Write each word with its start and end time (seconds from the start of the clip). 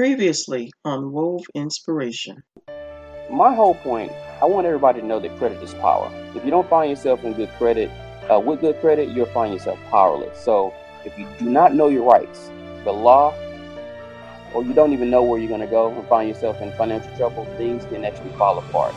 Previously 0.00 0.72
on 0.86 1.12
Wove 1.12 1.44
Inspiration. 1.54 2.42
My 3.30 3.54
whole 3.54 3.74
point, 3.74 4.10
I 4.40 4.46
want 4.46 4.66
everybody 4.66 5.02
to 5.02 5.06
know 5.06 5.20
that 5.20 5.36
credit 5.36 5.62
is 5.62 5.74
power. 5.74 6.10
If 6.34 6.42
you 6.42 6.50
don't 6.50 6.66
find 6.70 6.88
yourself 6.88 7.22
in 7.22 7.34
good 7.34 7.50
credit, 7.58 7.90
uh, 8.32 8.40
with 8.40 8.62
good 8.62 8.80
credit, 8.80 9.10
you'll 9.10 9.26
find 9.26 9.52
yourself 9.52 9.78
powerless. 9.90 10.42
So 10.42 10.72
if 11.04 11.18
you 11.18 11.28
do 11.38 11.50
not 11.50 11.74
know 11.74 11.88
your 11.88 12.04
rights, 12.04 12.50
the 12.84 12.92
law, 12.92 13.34
or 14.54 14.64
you 14.64 14.72
don't 14.72 14.94
even 14.94 15.10
know 15.10 15.22
where 15.22 15.38
you're 15.38 15.50
going 15.50 15.60
to 15.60 15.66
go 15.66 15.92
and 15.92 16.08
find 16.08 16.30
yourself 16.30 16.62
in 16.62 16.72
financial 16.78 17.14
trouble, 17.18 17.44
things 17.58 17.84
can 17.84 18.02
actually 18.02 18.32
fall 18.38 18.58
apart. 18.58 18.94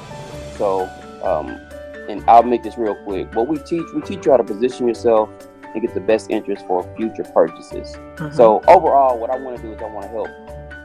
So, 0.56 0.90
um, 1.22 1.60
and 2.08 2.24
I'll 2.30 2.44
make 2.44 2.64
this 2.64 2.78
real 2.78 2.96
quick. 2.96 3.36
What 3.36 3.50
we 3.50 3.58
teach, 3.58 3.84
we 3.94 4.00
teach 4.04 4.26
you 4.26 4.32
how 4.32 4.38
to 4.38 4.44
position 4.46 4.88
yourself 4.88 5.30
and 5.74 5.82
get 5.82 5.94
the 5.94 6.00
best 6.00 6.30
interest 6.30 6.66
for 6.66 6.82
future 6.96 7.26
purchases. 7.26 7.92
Mm-hmm. 7.92 8.34
So 8.34 8.62
overall, 8.70 9.20
what 9.20 9.32
I 9.32 9.36
want 9.36 9.58
to 9.58 9.64
do 9.64 9.74
is 9.74 9.82
I 9.82 9.88
want 9.88 10.06
to 10.06 10.10
help 10.10 10.30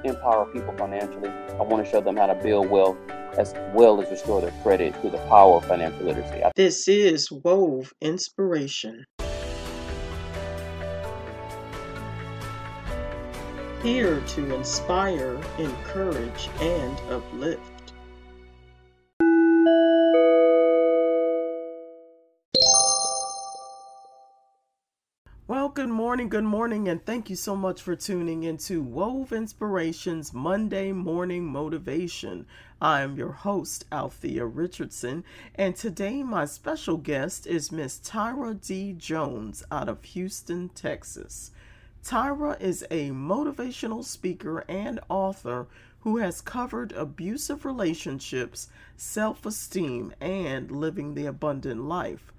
empower 0.08 0.46
people 0.46 0.74
financially. 0.76 1.28
I 1.28 1.62
want 1.62 1.84
to 1.84 1.90
show 1.90 2.00
them 2.00 2.16
how 2.16 2.26
to 2.26 2.34
build 2.34 2.68
wealth 2.68 2.98
as 3.38 3.54
well 3.72 4.00
as 4.02 4.10
restore 4.10 4.40
their 4.40 4.52
credit 4.62 4.96
through 5.00 5.10
the 5.10 5.18
power 5.28 5.56
of 5.56 5.64
financial 5.66 6.06
literacy. 6.06 6.42
This 6.56 6.88
is 6.88 7.30
Wove 7.30 7.92
Inspiration. 8.00 9.04
Here 13.82 14.20
to 14.20 14.54
inspire, 14.54 15.40
encourage, 15.58 16.48
and 16.60 16.98
uplift. 17.10 17.67
Good 25.78 25.88
morning, 25.88 26.28
good 26.28 26.42
morning, 26.42 26.88
and 26.88 27.06
thank 27.06 27.30
you 27.30 27.36
so 27.36 27.54
much 27.54 27.80
for 27.80 27.94
tuning 27.94 28.42
into 28.42 28.82
Wove 28.82 29.32
Inspirations 29.32 30.34
Monday 30.34 30.90
Morning 30.90 31.46
Motivation. 31.46 32.46
I 32.82 33.02
am 33.02 33.16
your 33.16 33.30
host, 33.30 33.84
Althea 33.92 34.44
Richardson, 34.44 35.22
and 35.54 35.76
today 35.76 36.24
my 36.24 36.46
special 36.46 36.96
guest 36.96 37.46
is 37.46 37.70
Miss 37.70 38.00
Tyra 38.00 38.60
D. 38.60 38.92
Jones 38.92 39.62
out 39.70 39.88
of 39.88 40.02
Houston, 40.02 40.68
Texas. 40.70 41.52
Tyra 42.04 42.60
is 42.60 42.84
a 42.90 43.10
motivational 43.10 44.02
speaker 44.02 44.64
and 44.68 44.98
author 45.08 45.68
who 46.00 46.16
has 46.16 46.40
covered 46.40 46.90
abusive 46.90 47.64
relationships, 47.64 48.68
self 48.96 49.46
esteem, 49.46 50.12
and 50.20 50.72
living 50.72 51.14
the 51.14 51.26
abundant 51.26 51.84
life. 51.84 52.32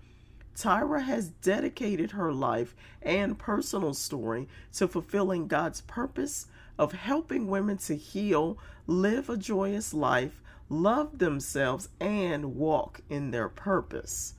Tyra 0.55 1.03
has 1.03 1.29
dedicated 1.29 2.11
her 2.11 2.33
life 2.33 2.75
and 3.01 3.39
personal 3.39 3.93
story 3.93 4.47
to 4.73 4.87
fulfilling 4.87 5.47
God's 5.47 5.81
purpose 5.81 6.47
of 6.77 6.93
helping 6.93 7.47
women 7.47 7.77
to 7.77 7.95
heal, 7.95 8.57
live 8.87 9.29
a 9.29 9.37
joyous 9.37 9.93
life, 9.93 10.41
love 10.69 11.19
themselves, 11.19 11.89
and 11.99 12.55
walk 12.55 13.01
in 13.09 13.31
their 13.31 13.49
purpose. 13.49 14.35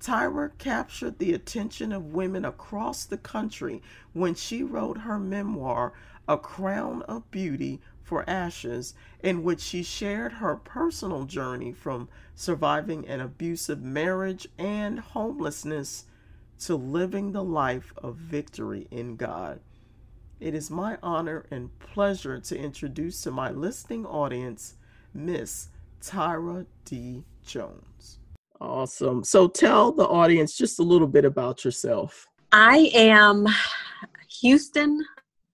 Tyra 0.00 0.50
captured 0.58 1.18
the 1.18 1.32
attention 1.32 1.90
of 1.90 2.12
women 2.12 2.44
across 2.44 3.04
the 3.04 3.16
country 3.16 3.82
when 4.12 4.34
she 4.34 4.62
wrote 4.62 4.98
her 4.98 5.18
memoir, 5.18 5.92
A 6.28 6.36
Crown 6.36 7.02
of 7.02 7.30
Beauty 7.30 7.80
for 8.02 8.28
Ashes, 8.28 8.94
in 9.22 9.42
which 9.42 9.60
she 9.60 9.82
shared 9.82 10.34
her 10.34 10.56
personal 10.56 11.24
journey 11.24 11.72
from 11.72 12.08
surviving 12.36 13.08
an 13.08 13.20
abusive 13.20 13.82
marriage 13.82 14.46
and 14.58 15.00
homelessness 15.00 16.04
to 16.60 16.76
living 16.76 17.32
the 17.32 17.42
life 17.42 17.92
of 17.96 18.16
victory 18.16 18.86
in 18.90 19.16
God. 19.16 19.58
It 20.38 20.54
is 20.54 20.70
my 20.70 20.98
honor 21.02 21.46
and 21.50 21.76
pleasure 21.78 22.38
to 22.38 22.56
introduce 22.56 23.22
to 23.22 23.30
my 23.30 23.50
listening 23.50 24.04
audience 24.04 24.74
Miss 25.14 25.68
Tyra 26.02 26.66
D. 26.84 27.24
Jones. 27.44 28.18
Awesome. 28.60 29.24
So 29.24 29.48
tell 29.48 29.92
the 29.92 30.06
audience 30.06 30.56
just 30.56 30.78
a 30.78 30.82
little 30.82 31.06
bit 31.06 31.24
about 31.24 31.64
yourself. 31.64 32.26
I 32.52 32.90
am 32.94 33.46
Houston 34.40 35.02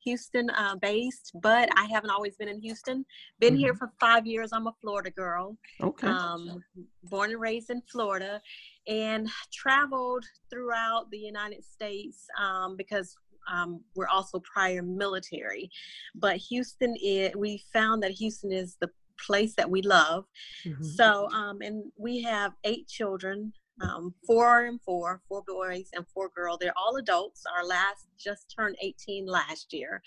Houston 0.04 0.50
uh, 0.50 0.76
based, 0.76 1.32
but 1.42 1.68
I 1.76 1.86
haven't 1.86 2.10
always 2.10 2.36
been 2.36 2.48
in 2.48 2.60
Houston. 2.60 3.04
Been 3.40 3.54
mm-hmm. 3.54 3.60
here 3.60 3.74
for 3.74 3.92
five 4.00 4.26
years. 4.26 4.50
I'm 4.52 4.66
a 4.66 4.74
Florida 4.80 5.10
girl. 5.10 5.56
Okay. 5.80 6.06
Um, 6.06 6.62
born 7.04 7.30
and 7.30 7.40
raised 7.40 7.70
in 7.70 7.82
Florida, 7.90 8.40
and 8.86 9.28
traveled 9.52 10.24
throughout 10.50 11.10
the 11.10 11.18
United 11.18 11.64
States 11.64 12.26
um, 12.40 12.76
because 12.76 13.14
um, 13.50 13.80
we're 13.94 14.08
also 14.08 14.40
prior 14.40 14.82
military. 14.82 15.70
But 16.14 16.36
Houston, 16.36 16.94
is, 17.02 17.32
we 17.36 17.62
found 17.72 18.02
that 18.02 18.12
Houston 18.12 18.52
is 18.52 18.76
the 18.80 18.90
place 19.18 19.54
that 19.56 19.70
we 19.70 19.82
love. 19.82 20.24
Mm-hmm. 20.66 20.84
So, 20.84 21.28
um, 21.30 21.60
and 21.62 21.84
we 21.96 22.22
have 22.22 22.52
eight 22.64 22.88
children 22.88 23.52
um, 23.80 24.14
four 24.26 24.64
and 24.66 24.80
four, 24.82 25.20
four 25.28 25.42
boys 25.46 25.88
and 25.94 26.06
four 26.14 26.30
girls. 26.34 26.58
They're 26.60 26.76
all 26.76 26.96
adults. 26.96 27.42
Our 27.56 27.64
last 27.64 28.06
just 28.18 28.54
turned 28.54 28.76
18 28.82 29.26
last 29.26 29.72
year. 29.72 30.02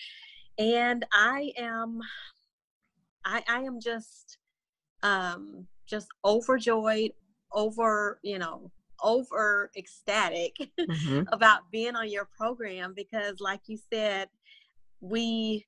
And 0.58 1.06
I 1.12 1.52
am, 1.58 2.00
I, 3.26 3.44
I 3.48 3.62
am 3.62 3.80
just, 3.82 4.38
um, 5.04 5.68
just 5.86 6.08
overjoyed, 6.24 7.12
over, 7.52 8.20
you 8.24 8.40
know, 8.40 8.72
over 9.04 9.72
ecstatic 9.78 10.56
mm-hmm. 10.80 11.24
about 11.32 11.70
being 11.72 11.96
on 11.96 12.10
your 12.10 12.28
program 12.38 12.94
because 12.96 13.40
like 13.40 13.62
you 13.68 13.78
said, 13.92 14.30
we 15.02 15.66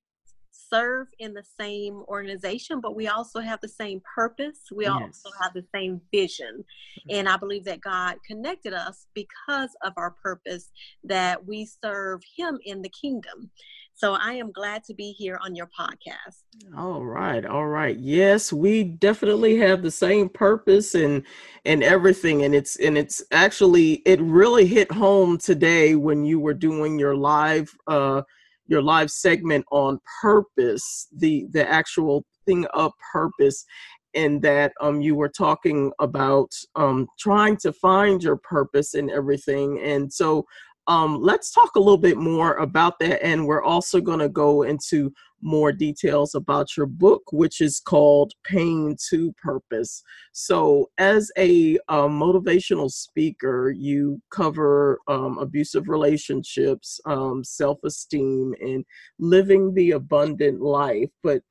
serve 0.69 1.07
in 1.19 1.33
the 1.33 1.43
same 1.59 2.03
organization, 2.07 2.81
but 2.81 2.95
we 2.95 3.07
also 3.07 3.39
have 3.39 3.59
the 3.61 3.67
same 3.67 4.01
purpose. 4.15 4.59
We 4.73 4.85
yes. 4.85 4.93
also 5.01 5.29
have 5.41 5.53
the 5.53 5.65
same 5.73 6.01
vision. 6.11 6.63
And 7.09 7.29
I 7.29 7.37
believe 7.37 7.65
that 7.65 7.81
God 7.81 8.15
connected 8.25 8.73
us 8.73 9.07
because 9.13 9.69
of 9.83 9.93
our 9.97 10.11
purpose 10.11 10.71
that 11.03 11.45
we 11.45 11.65
serve 11.83 12.21
Him 12.35 12.59
in 12.65 12.81
the 12.81 12.89
kingdom. 12.89 13.51
So 13.97 14.13
I 14.13 14.33
am 14.33 14.51
glad 14.51 14.83
to 14.83 14.93
be 14.93 15.11
here 15.11 15.39
on 15.43 15.55
your 15.55 15.67
podcast. 15.67 16.43
All 16.77 17.03
right, 17.03 17.43
all 17.43 17.65
right. 17.65 17.97
Yes, 17.97 18.53
we 18.53 18.83
definitely 18.83 19.57
have 19.57 19.81
the 19.81 19.89
same 19.89 20.29
purpose 20.29 20.93
and 20.93 21.23
and 21.65 21.83
everything 21.83 22.43
and 22.43 22.53
it's 22.53 22.75
and 22.75 22.95
it's 22.95 23.23
actually 23.31 24.03
it 24.05 24.21
really 24.21 24.67
hit 24.67 24.91
home 24.91 25.39
today 25.39 25.95
when 25.95 26.23
you 26.25 26.39
were 26.39 26.53
doing 26.53 26.99
your 26.99 27.15
live 27.15 27.75
uh 27.87 28.21
your 28.67 28.81
live 28.81 29.09
segment 29.11 29.65
on 29.71 29.99
purpose, 30.21 31.07
the 31.15 31.47
the 31.51 31.69
actual 31.69 32.25
thing 32.45 32.65
of 32.73 32.91
purpose, 33.11 33.65
and 34.13 34.41
that 34.41 34.73
um 34.81 35.01
you 35.01 35.15
were 35.15 35.29
talking 35.29 35.91
about 35.99 36.51
um 36.75 37.07
trying 37.19 37.57
to 37.57 37.71
find 37.73 38.23
your 38.23 38.37
purpose 38.37 38.93
and 38.93 39.09
everything. 39.11 39.79
And 39.81 40.11
so 40.11 40.45
um 40.87 41.21
let's 41.21 41.51
talk 41.51 41.75
a 41.75 41.79
little 41.79 41.97
bit 41.97 42.17
more 42.17 42.55
about 42.55 42.99
that. 42.99 43.23
And 43.25 43.45
we're 43.45 43.63
also 43.63 44.01
gonna 44.01 44.29
go 44.29 44.63
into 44.63 45.11
more 45.41 45.71
details 45.71 46.35
about 46.35 46.75
your 46.75 46.85
book, 46.85 47.23
which 47.31 47.61
is 47.61 47.79
called 47.79 48.33
Pain 48.43 48.95
to 49.09 49.33
Purpose. 49.33 50.03
So, 50.31 50.89
as 50.97 51.31
a 51.37 51.77
uh, 51.87 52.07
motivational 52.07 52.91
speaker, 52.91 53.69
you 53.69 54.21
cover 54.29 54.99
um, 55.07 55.37
abusive 55.37 55.87
relationships, 55.87 56.99
um, 57.05 57.43
self 57.43 57.79
esteem, 57.83 58.53
and 58.61 58.85
living 59.19 59.73
the 59.73 59.91
abundant 59.91 60.61
life. 60.61 61.09
But 61.23 61.41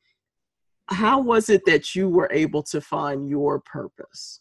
how 0.89 1.21
was 1.21 1.49
it 1.49 1.65
that 1.67 1.95
you 1.95 2.09
were 2.09 2.31
able 2.33 2.63
to 2.65 2.81
find 2.81 3.29
your 3.29 3.61
purpose? 3.61 4.41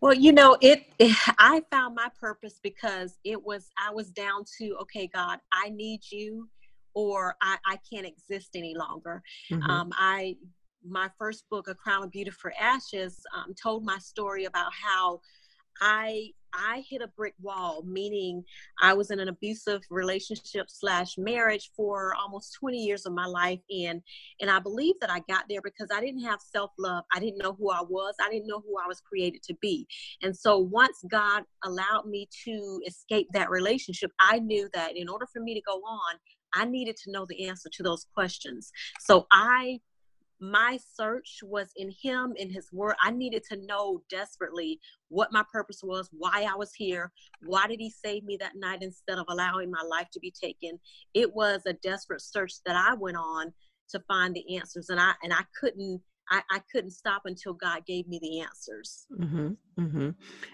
Well, 0.00 0.14
you 0.14 0.32
know, 0.32 0.58
it, 0.60 0.84
it, 0.98 1.16
I 1.38 1.62
found 1.70 1.94
my 1.94 2.08
purpose 2.20 2.60
because 2.62 3.18
it 3.24 3.42
was 3.42 3.70
I 3.78 3.90
was 3.90 4.10
down 4.10 4.44
to 4.58 4.76
okay, 4.82 5.06
God, 5.06 5.38
I 5.52 5.70
need 5.70 6.00
you 6.10 6.48
or 6.94 7.36
I, 7.42 7.56
I 7.66 7.78
can't 7.90 8.06
exist 8.06 8.50
any 8.54 8.74
longer. 8.76 9.22
Mm-hmm. 9.50 9.70
Um, 9.70 9.90
I 9.94 10.36
my 10.86 11.08
first 11.18 11.44
book, 11.50 11.68
A 11.68 11.74
Crown 11.74 12.04
of 12.04 12.10
Beauty 12.10 12.30
for 12.30 12.52
Ashes, 12.60 13.20
um, 13.34 13.54
told 13.60 13.84
my 13.84 13.98
story 13.98 14.44
about 14.44 14.70
how 14.72 15.20
I 15.80 16.30
I 16.56 16.84
hit 16.88 17.02
a 17.02 17.08
brick 17.08 17.34
wall, 17.42 17.82
meaning 17.84 18.44
I 18.80 18.92
was 18.92 19.10
in 19.10 19.18
an 19.18 19.28
abusive 19.28 19.82
relationship 19.90 20.66
slash 20.68 21.18
marriage 21.18 21.72
for 21.76 22.14
almost 22.14 22.54
20 22.60 22.78
years 22.78 23.06
of 23.06 23.12
my 23.12 23.26
life. 23.26 23.58
And 23.70 24.00
and 24.40 24.50
I 24.50 24.60
believe 24.60 24.94
that 25.00 25.10
I 25.10 25.20
got 25.28 25.44
there 25.48 25.60
because 25.62 25.88
I 25.92 26.00
didn't 26.00 26.22
have 26.22 26.38
self-love. 26.40 27.04
I 27.12 27.18
didn't 27.18 27.38
know 27.38 27.56
who 27.58 27.70
I 27.70 27.82
was. 27.82 28.14
I 28.24 28.30
didn't 28.30 28.46
know 28.46 28.62
who 28.64 28.76
I 28.78 28.86
was 28.86 29.00
created 29.00 29.42
to 29.44 29.54
be. 29.60 29.86
And 30.22 30.36
so 30.36 30.58
once 30.58 30.98
God 31.10 31.42
allowed 31.64 32.06
me 32.06 32.28
to 32.44 32.80
escape 32.86 33.28
that 33.32 33.50
relationship, 33.50 34.12
I 34.20 34.38
knew 34.38 34.68
that 34.74 34.96
in 34.96 35.08
order 35.08 35.26
for 35.32 35.40
me 35.40 35.54
to 35.54 35.62
go 35.66 35.78
on, 35.78 36.16
I 36.54 36.64
needed 36.64 36.96
to 37.04 37.10
know 37.10 37.26
the 37.28 37.48
answer 37.48 37.68
to 37.72 37.82
those 37.82 38.06
questions. 38.14 38.70
So 39.00 39.26
I 39.32 39.80
my 40.40 40.78
search 40.94 41.40
was 41.42 41.68
in 41.76 41.90
him 42.02 42.34
in 42.36 42.50
his 42.50 42.72
word 42.72 42.94
i 43.00 43.10
needed 43.10 43.42
to 43.44 43.56
know 43.64 44.02
desperately 44.10 44.80
what 45.08 45.32
my 45.32 45.44
purpose 45.52 45.80
was 45.82 46.08
why 46.12 46.46
i 46.50 46.56
was 46.56 46.74
here 46.74 47.12
why 47.46 47.66
did 47.66 47.78
he 47.78 47.88
save 47.88 48.24
me 48.24 48.36
that 48.36 48.56
night 48.56 48.82
instead 48.82 49.16
of 49.16 49.24
allowing 49.28 49.70
my 49.70 49.82
life 49.88 50.08
to 50.12 50.20
be 50.20 50.32
taken 50.32 50.78
it 51.14 51.32
was 51.34 51.62
a 51.66 51.72
desperate 51.74 52.20
search 52.20 52.54
that 52.66 52.76
i 52.76 52.94
went 52.94 53.16
on 53.16 53.52
to 53.88 54.00
find 54.08 54.34
the 54.34 54.56
answers 54.56 54.90
and 54.90 55.00
i 55.00 55.12
and 55.22 55.32
i 55.32 55.42
couldn't 55.58 56.02
I, 56.30 56.42
I 56.50 56.60
couldn't 56.70 56.90
stop 56.90 57.22
until 57.26 57.52
God 57.54 57.84
gave 57.86 58.08
me 58.08 58.18
the 58.20 58.40
answers. 58.40 59.06
Mm-hmm, 59.18 59.48
mm-hmm. 59.78 60.10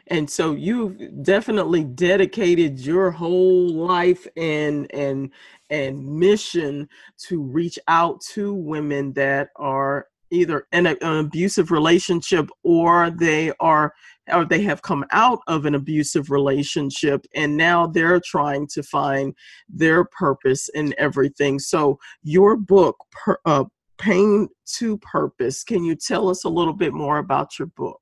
And 0.08 0.28
so 0.28 0.52
you've 0.52 1.22
definitely 1.22 1.84
dedicated 1.84 2.80
your 2.80 3.10
whole 3.10 3.72
life 3.74 4.26
and 4.36 4.92
and 4.92 5.30
and 5.70 6.04
mission 6.04 6.88
to 7.28 7.42
reach 7.42 7.78
out 7.88 8.20
to 8.32 8.54
women 8.54 9.12
that 9.14 9.48
are 9.56 10.06
either 10.30 10.66
in 10.72 10.86
a, 10.86 10.96
an 11.00 11.18
abusive 11.18 11.70
relationship 11.70 12.48
or 12.62 13.10
they 13.10 13.52
are 13.60 13.92
or 14.32 14.44
they 14.44 14.62
have 14.62 14.82
come 14.82 15.04
out 15.10 15.40
of 15.48 15.66
an 15.66 15.74
abusive 15.74 16.30
relationship 16.30 17.26
and 17.34 17.56
now 17.56 17.86
they're 17.86 18.20
trying 18.20 18.66
to 18.68 18.82
find 18.82 19.34
their 19.68 20.04
purpose 20.04 20.68
in 20.74 20.94
everything 20.98 21.58
so 21.58 21.98
your 22.22 22.56
book 22.56 22.96
per, 23.10 23.36
uh, 23.44 23.64
pain 24.00 24.48
to 24.64 24.96
purpose 24.98 25.62
can 25.62 25.84
you 25.84 25.94
tell 25.94 26.28
us 26.28 26.44
a 26.44 26.48
little 26.48 26.72
bit 26.72 26.92
more 26.92 27.18
about 27.18 27.58
your 27.58 27.66
book 27.76 28.00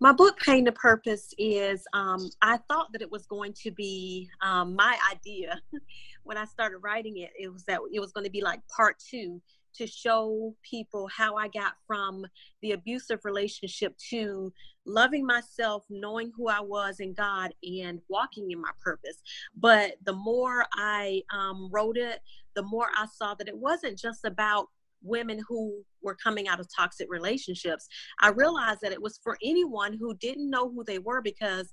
my 0.00 0.12
book 0.12 0.38
pain 0.38 0.64
to 0.64 0.72
purpose 0.72 1.34
is 1.38 1.84
um, 1.92 2.30
i 2.42 2.56
thought 2.68 2.90
that 2.92 3.02
it 3.02 3.10
was 3.10 3.26
going 3.26 3.52
to 3.52 3.70
be 3.70 4.28
um, 4.40 4.74
my 4.74 4.98
idea 5.12 5.60
when 6.24 6.38
i 6.38 6.44
started 6.44 6.78
writing 6.78 7.18
it 7.18 7.30
it 7.38 7.52
was 7.52 7.64
that 7.64 7.80
it 7.92 8.00
was 8.00 8.12
going 8.12 8.24
to 8.24 8.30
be 8.30 8.40
like 8.40 8.60
part 8.68 8.96
two 8.98 9.40
to 9.78 9.86
show 9.86 10.54
people 10.62 11.08
how 11.08 11.36
I 11.36 11.48
got 11.48 11.74
from 11.86 12.26
the 12.62 12.72
abusive 12.72 13.20
relationship 13.24 13.96
to 14.10 14.52
loving 14.84 15.24
myself, 15.24 15.84
knowing 15.88 16.32
who 16.36 16.48
I 16.48 16.60
was 16.60 17.00
in 17.00 17.14
God, 17.14 17.54
and 17.62 18.00
walking 18.08 18.50
in 18.50 18.60
my 18.60 18.70
purpose. 18.80 19.22
But 19.56 19.92
the 20.04 20.14
more 20.14 20.64
I 20.74 21.22
um, 21.32 21.68
wrote 21.70 21.96
it, 21.96 22.20
the 22.54 22.62
more 22.62 22.88
I 22.96 23.06
saw 23.06 23.34
that 23.34 23.48
it 23.48 23.56
wasn't 23.56 23.98
just 23.98 24.24
about 24.24 24.68
women 25.02 25.40
who 25.48 25.82
were 26.02 26.16
coming 26.22 26.48
out 26.48 26.60
of 26.60 26.68
toxic 26.74 27.08
relationships. 27.10 27.88
I 28.20 28.30
realized 28.30 28.80
that 28.82 28.92
it 28.92 29.02
was 29.02 29.20
for 29.22 29.36
anyone 29.42 29.96
who 29.98 30.14
didn't 30.16 30.50
know 30.50 30.70
who 30.70 30.84
they 30.84 30.98
were 30.98 31.22
because 31.22 31.72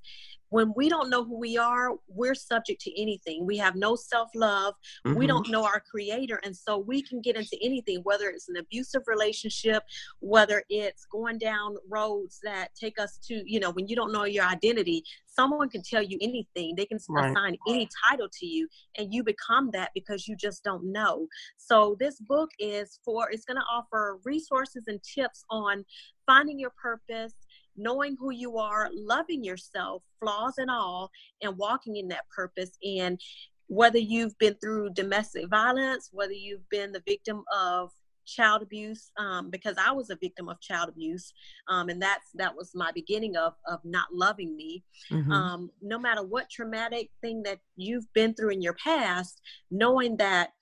when 0.50 0.74
we 0.75 0.89
don't 0.89 1.10
know 1.10 1.24
who 1.24 1.38
we 1.38 1.57
are, 1.57 1.92
we're 2.07 2.36
subject 2.36 2.80
to 2.81 3.01
anything. 3.01 3.45
We 3.45 3.57
have 3.57 3.75
no 3.75 3.95
self 3.95 4.30
love. 4.36 4.75
Mm-hmm. 5.06 5.18
We 5.18 5.27
don't 5.27 5.50
know 5.50 5.66
our 5.66 5.81
creator. 5.92 6.39
And 6.44 6.56
so 6.56 6.77
we 6.77 7.01
can 7.01 7.22
get 7.22 7.36
into 7.36 7.57
anything, 7.62 8.01
whether 8.04 8.30
it's 8.30 8.48
an 8.48 8.57
abusive 8.57 9.01
relationship, 9.07 9.83
whether 10.19 10.63
it's 10.69 11.06
going 11.12 11.39
down 11.39 11.75
roads 11.89 12.39
that 12.44 12.69
take 12.80 13.00
us 13.00 13.18
to, 13.27 13.44
you 13.45 13.60
know, 13.60 13.72
when 13.72 13.88
you 13.88 13.95
don't 13.95 14.13
know 14.13 14.25
your 14.25 14.45
identity, 14.45 15.04
someone 15.27 15.69
can 15.69 15.81
tell 15.81 16.01
you 16.01 16.18
anything. 16.22 16.75
They 16.75 16.86
can 16.86 17.00
right. 17.10 17.31
assign 17.31 17.57
any 17.68 17.89
title 18.10 18.27
to 18.39 18.45
you, 18.45 18.68
and 18.98 19.13
you 19.13 19.24
become 19.24 19.69
that 19.74 19.92
because 19.94 20.27
you 20.27 20.36
just 20.36 20.63
don't 20.63 20.92
know. 20.92 21.27
So 21.57 21.98
this 22.00 22.19
book 22.19 22.50
is 22.60 23.00
for, 23.04 23.30
it's 23.30 23.45
going 23.45 23.57
to 23.57 23.66
offer 23.72 24.15
resources 24.24 24.84
and 24.88 25.00
tips 25.04 25.44
on 25.50 25.86
finding 26.26 26.60
your 26.60 26.74
purpose 26.82 27.34
knowing 27.78 28.16
who 28.20 28.32
you 28.32 28.58
are, 28.58 28.90
loving 28.94 29.44
yourself, 29.44 30.04
flaws 30.20 30.58
and 30.58 30.70
all, 30.70 31.12
and 31.42 31.58
walking 31.58 31.98
in 31.98 32.08
that 32.10 32.28
purpose. 32.34 32.72
And 32.84 33.20
whether 33.68 33.98
you've 33.98 34.38
been 34.38 34.56
through 34.56 34.92
domestic 34.92 35.50
violence, 35.50 36.10
whether 36.12 36.34
you've 36.34 36.68
been 36.70 36.92
the 36.92 37.04
victim 37.06 37.44
of 37.56 37.92
child 38.26 38.64
abuse 38.64 39.12
um, 39.20 39.52
because 39.52 39.76
i 39.78 39.92
was 39.92 40.10
a 40.10 40.16
victim 40.16 40.50
of 40.50 40.60
child 40.60 40.90
abuse 40.90 41.32
um, 41.68 41.90
and 41.90 42.02
that's 42.02 42.32
that 42.34 42.56
was 42.56 42.72
my 42.74 42.92
beginning 42.92 43.38
of 43.38 43.54
of 43.68 43.80
not 43.84 44.08
loving 44.12 44.56
me 44.56 44.84
mm-hmm. 45.12 45.32
um, 45.32 45.70
no 45.84 46.00
matter 46.00 46.24
what 46.24 46.50
traumatic 46.50 47.12
thing 47.22 47.44
that 47.44 47.60
you've 47.76 48.12
been 48.14 48.34
through 48.34 48.50
in 48.50 48.64
your 48.64 48.74
past 48.84 49.42
knowing 49.70 50.18
that 50.18 50.54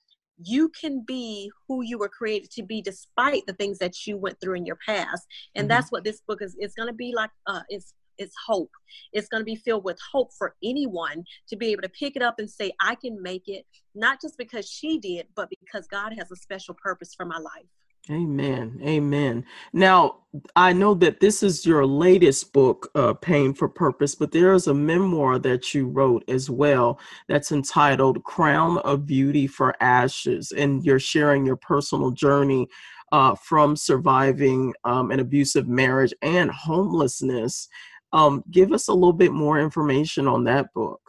you 0.42 0.70
can 0.70 1.04
be 1.06 1.50
who 1.68 1.82
you 1.82 1.98
were 1.98 2.08
created 2.08 2.50
to 2.52 2.62
be 2.62 2.82
despite 2.82 3.42
the 3.46 3.52
things 3.52 3.78
that 3.78 4.06
you 4.06 4.16
went 4.16 4.40
through 4.40 4.54
in 4.54 4.66
your 4.66 4.78
past. 4.86 5.26
And 5.54 5.64
mm-hmm. 5.64 5.68
that's 5.68 5.92
what 5.92 6.04
this 6.04 6.20
book 6.26 6.42
is 6.42 6.56
it's 6.58 6.74
going 6.74 6.88
to 6.88 6.94
be 6.94 7.12
like 7.14 7.30
uh 7.46 7.62
it's 7.68 7.94
it's 8.18 8.34
hope. 8.46 8.70
It's 9.12 9.28
going 9.28 9.40
to 9.40 9.44
be 9.44 9.56
filled 9.56 9.84
with 9.84 9.98
hope 10.12 10.30
for 10.38 10.54
anyone 10.62 11.24
to 11.48 11.56
be 11.56 11.68
able 11.68 11.82
to 11.82 11.88
pick 11.88 12.16
it 12.16 12.22
up 12.22 12.38
and 12.38 12.48
say 12.50 12.72
i 12.80 12.94
can 12.94 13.20
make 13.22 13.44
it 13.46 13.64
not 13.94 14.20
just 14.20 14.36
because 14.38 14.68
she 14.68 14.98
did 14.98 15.26
but 15.34 15.48
because 15.50 15.86
god 15.86 16.12
has 16.16 16.30
a 16.30 16.36
special 16.36 16.74
purpose 16.74 17.14
for 17.14 17.26
my 17.26 17.38
life 17.38 17.66
Amen. 18.10 18.80
Amen. 18.84 19.46
Now, 19.72 20.16
I 20.56 20.74
know 20.74 20.92
that 20.94 21.20
this 21.20 21.42
is 21.42 21.64
your 21.64 21.86
latest 21.86 22.52
book, 22.52 22.90
uh, 22.94 23.14
Pain 23.14 23.54
for 23.54 23.66
Purpose, 23.66 24.14
but 24.14 24.30
there 24.30 24.52
is 24.52 24.66
a 24.66 24.74
memoir 24.74 25.38
that 25.38 25.72
you 25.72 25.86
wrote 25.86 26.22
as 26.28 26.50
well 26.50 27.00
that's 27.28 27.50
entitled 27.50 28.22
Crown 28.24 28.78
of 28.78 29.06
Beauty 29.06 29.46
for 29.46 29.74
Ashes. 29.80 30.52
And 30.52 30.84
you're 30.84 30.98
sharing 30.98 31.46
your 31.46 31.56
personal 31.56 32.10
journey 32.10 32.68
uh, 33.10 33.36
from 33.36 33.74
surviving 33.74 34.74
um, 34.84 35.10
an 35.10 35.20
abusive 35.20 35.66
marriage 35.66 36.12
and 36.20 36.50
homelessness. 36.50 37.68
Um, 38.12 38.44
give 38.50 38.72
us 38.72 38.88
a 38.88 38.94
little 38.94 39.14
bit 39.14 39.32
more 39.32 39.58
information 39.58 40.28
on 40.28 40.44
that 40.44 40.74
book 40.74 41.00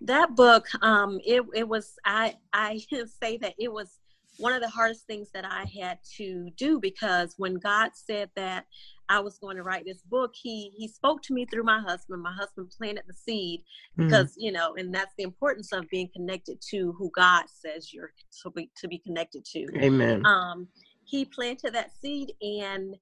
that 0.00 0.36
book 0.36 0.64
um 0.82 1.18
it, 1.26 1.42
it 1.56 1.68
was 1.68 1.94
i 2.04 2.32
i 2.52 2.80
say 3.20 3.36
that 3.36 3.52
it 3.58 3.72
was 3.72 3.98
one 4.38 4.52
of 4.52 4.62
the 4.62 4.68
hardest 4.68 5.06
things 5.06 5.30
that 5.34 5.44
I 5.44 5.64
had 5.80 5.98
to 6.16 6.48
do 6.56 6.78
because 6.80 7.34
when 7.36 7.54
God 7.54 7.90
said 7.94 8.30
that 8.36 8.66
I 9.08 9.20
was 9.20 9.38
going 9.38 9.56
to 9.56 9.62
write 9.62 9.84
this 9.84 10.02
book, 10.02 10.32
he 10.34 10.70
he 10.76 10.88
spoke 10.88 11.22
to 11.22 11.34
me 11.34 11.46
through 11.46 11.64
my 11.64 11.80
husband. 11.80 12.22
My 12.22 12.32
husband 12.32 12.72
planted 12.76 13.04
the 13.06 13.14
seed 13.14 13.62
hmm. 13.96 14.04
because 14.04 14.32
mm. 14.32 14.36
you 14.38 14.52
know, 14.52 14.74
and 14.76 14.94
that's 14.94 15.14
the 15.16 15.24
importance 15.24 15.72
of 15.72 15.88
being 15.88 16.08
connected 16.14 16.60
to 16.70 16.94
who 16.98 17.10
God 17.14 17.44
says 17.48 17.92
you're 17.92 18.12
to 18.42 18.50
be 18.50 18.70
to 18.76 18.88
be 18.88 18.98
connected 18.98 19.44
to. 19.52 19.66
Amen. 19.76 20.24
Um, 20.24 20.68
he 21.04 21.24
planted 21.24 21.74
that 21.74 21.90
seed 22.00 22.32
and 22.40 22.96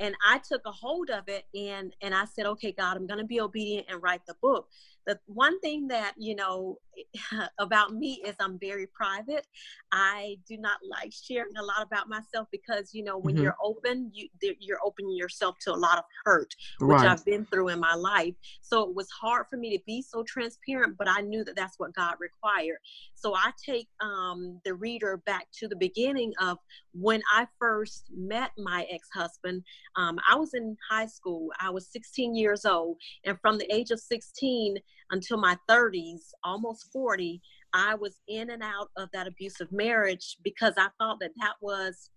and 0.00 0.16
I 0.26 0.38
took 0.38 0.62
a 0.66 0.72
hold 0.72 1.10
of 1.10 1.28
it 1.28 1.44
and 1.54 1.94
and 2.02 2.14
I 2.14 2.24
said, 2.26 2.46
okay, 2.46 2.72
God, 2.72 2.96
I'm 2.96 3.06
going 3.06 3.20
to 3.20 3.26
be 3.26 3.40
obedient 3.40 3.86
and 3.88 4.02
write 4.02 4.26
the 4.26 4.34
book 4.42 4.68
the 5.06 5.18
one 5.26 5.58
thing 5.60 5.88
that 5.88 6.14
you 6.16 6.34
know 6.34 6.78
about 7.58 7.94
me 7.94 8.22
is 8.24 8.34
i'm 8.40 8.58
very 8.58 8.86
private 8.86 9.46
i 9.92 10.36
do 10.46 10.56
not 10.58 10.78
like 10.88 11.12
sharing 11.12 11.56
a 11.56 11.62
lot 11.62 11.82
about 11.82 12.08
myself 12.08 12.46
because 12.52 12.92
you 12.92 13.02
know 13.02 13.18
when 13.18 13.34
mm-hmm. 13.34 13.44
you're 13.44 13.56
open 13.62 14.10
you 14.12 14.28
you're 14.60 14.78
opening 14.84 15.16
yourself 15.16 15.56
to 15.60 15.72
a 15.72 15.74
lot 15.74 15.98
of 15.98 16.04
hurt 16.24 16.54
which 16.80 17.00
right. 17.00 17.08
i've 17.08 17.24
been 17.24 17.46
through 17.46 17.68
in 17.68 17.80
my 17.80 17.94
life 17.94 18.34
so 18.60 18.82
it 18.82 18.94
was 18.94 19.08
hard 19.10 19.46
for 19.48 19.56
me 19.56 19.76
to 19.76 19.82
be 19.86 20.02
so 20.02 20.22
transparent 20.22 20.96
but 20.98 21.08
i 21.08 21.20
knew 21.20 21.44
that 21.44 21.56
that's 21.56 21.78
what 21.78 21.94
god 21.94 22.14
required 22.20 22.78
so 23.14 23.34
i 23.34 23.50
take 23.64 23.88
um, 24.00 24.60
the 24.64 24.74
reader 24.74 25.22
back 25.24 25.46
to 25.52 25.68
the 25.68 25.76
beginning 25.76 26.32
of 26.40 26.58
when 26.92 27.22
i 27.34 27.46
first 27.58 28.10
met 28.14 28.50
my 28.58 28.86
ex-husband 28.90 29.62
um, 29.96 30.18
i 30.30 30.36
was 30.36 30.52
in 30.54 30.76
high 30.90 31.06
school 31.06 31.48
i 31.58 31.70
was 31.70 31.86
16 31.90 32.34
years 32.34 32.64
old 32.64 32.98
and 33.24 33.38
from 33.40 33.56
the 33.58 33.74
age 33.74 33.90
of 33.90 33.98
16 33.98 34.76
until 35.10 35.38
my 35.38 35.56
30s, 35.68 36.30
almost 36.42 36.90
40, 36.92 37.40
I 37.72 37.94
was 37.94 38.20
in 38.28 38.50
and 38.50 38.62
out 38.62 38.88
of 38.96 39.08
that 39.12 39.26
abusive 39.26 39.70
marriage 39.70 40.36
because 40.42 40.74
I 40.76 40.88
thought 40.98 41.18
that 41.20 41.32
that 41.40 41.54
was 41.60 42.10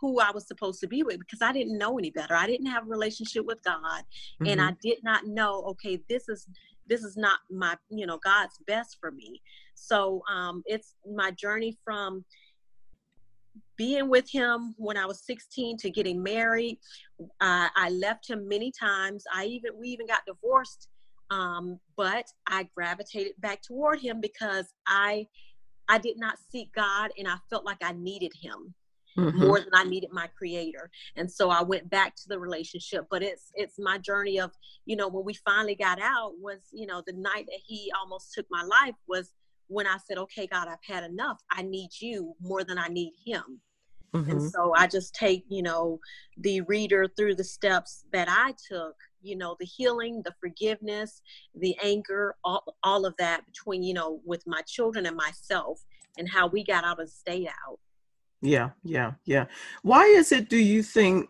who 0.00 0.18
I 0.18 0.30
was 0.30 0.46
supposed 0.46 0.80
to 0.80 0.88
be 0.88 1.02
with 1.02 1.18
because 1.18 1.42
I 1.42 1.52
didn't 1.52 1.76
know 1.78 1.98
any 1.98 2.10
better. 2.10 2.34
I 2.34 2.46
didn't 2.46 2.66
have 2.66 2.84
a 2.84 2.90
relationship 2.90 3.44
with 3.44 3.62
God 3.62 3.80
mm-hmm. 3.82 4.46
and 4.46 4.60
I 4.60 4.74
did 4.82 4.98
not 5.02 5.26
know, 5.26 5.62
okay, 5.70 6.02
this 6.08 6.28
is 6.28 6.46
this 6.86 7.04
is 7.04 7.16
not 7.16 7.38
my, 7.50 7.76
you 7.88 8.06
know, 8.06 8.18
God's 8.24 8.58
best 8.66 8.96
for 9.00 9.10
me. 9.10 9.42
So 9.74 10.22
um 10.32 10.62
it's 10.66 10.94
my 11.06 11.30
journey 11.32 11.76
from 11.84 12.24
being 13.76 14.08
with 14.08 14.30
him 14.30 14.74
when 14.76 14.96
I 14.96 15.06
was 15.06 15.24
16 15.24 15.78
to 15.78 15.90
getting 15.90 16.22
married. 16.22 16.78
Uh, 17.40 17.68
I 17.74 17.90
left 17.90 18.28
him 18.28 18.46
many 18.46 18.70
times. 18.78 19.24
I 19.34 19.46
even 19.46 19.72
we 19.78 19.88
even 19.88 20.06
got 20.06 20.20
divorced 20.26 20.88
um, 21.30 21.78
but 21.96 22.26
I 22.46 22.68
gravitated 22.74 23.32
back 23.38 23.62
toward 23.62 24.00
him 24.00 24.20
because 24.20 24.66
I 24.86 25.26
I 25.88 25.98
did 25.98 26.18
not 26.18 26.38
seek 26.50 26.72
God 26.72 27.10
and 27.18 27.26
I 27.26 27.36
felt 27.48 27.64
like 27.64 27.78
I 27.82 27.92
needed 27.92 28.32
him 28.40 28.74
mm-hmm. 29.18 29.46
more 29.46 29.58
than 29.58 29.74
I 29.74 29.84
needed 29.84 30.10
my 30.12 30.28
creator. 30.28 30.90
And 31.16 31.30
so 31.30 31.50
I 31.50 31.62
went 31.62 31.90
back 31.90 32.14
to 32.16 32.28
the 32.28 32.38
relationship. 32.38 33.06
But 33.10 33.22
it's 33.22 33.50
it's 33.54 33.78
my 33.78 33.98
journey 33.98 34.40
of, 34.40 34.52
you 34.86 34.96
know, 34.96 35.08
when 35.08 35.24
we 35.24 35.34
finally 35.34 35.74
got 35.74 36.00
out 36.00 36.32
was, 36.38 36.60
you 36.72 36.86
know, 36.86 37.02
the 37.06 37.12
night 37.12 37.46
that 37.46 37.60
he 37.64 37.92
almost 37.98 38.32
took 38.32 38.46
my 38.50 38.62
life 38.62 38.94
was 39.08 39.32
when 39.68 39.86
I 39.86 39.98
said, 40.06 40.18
Okay, 40.18 40.46
God, 40.46 40.68
I've 40.68 40.84
had 40.84 41.04
enough. 41.04 41.40
I 41.50 41.62
need 41.62 41.90
you 42.00 42.34
more 42.40 42.64
than 42.64 42.78
I 42.78 42.88
need 42.88 43.12
him. 43.24 43.60
Mm-hmm. 44.14 44.30
And 44.30 44.42
so 44.42 44.74
I 44.76 44.86
just 44.86 45.14
take, 45.14 45.44
you 45.48 45.62
know, 45.62 46.00
the 46.36 46.62
reader 46.62 47.06
through 47.16 47.36
the 47.36 47.44
steps 47.44 48.04
that 48.12 48.28
I 48.28 48.54
took 48.68 48.96
you 49.22 49.36
know 49.36 49.56
the 49.58 49.66
healing 49.66 50.22
the 50.24 50.34
forgiveness 50.40 51.22
the 51.54 51.76
anger 51.82 52.34
all, 52.44 52.76
all 52.82 53.04
of 53.04 53.14
that 53.18 53.44
between 53.46 53.82
you 53.82 53.94
know 53.94 54.20
with 54.24 54.42
my 54.46 54.62
children 54.62 55.06
and 55.06 55.16
myself 55.16 55.80
and 56.18 56.28
how 56.28 56.46
we 56.46 56.64
got 56.64 56.84
out 56.84 57.00
of 57.00 57.08
stayed 57.08 57.48
out 57.68 57.78
yeah 58.42 58.70
yeah 58.82 59.12
yeah 59.24 59.44
why 59.82 60.04
is 60.04 60.32
it 60.32 60.48
do 60.48 60.56
you 60.56 60.82
think 60.82 61.28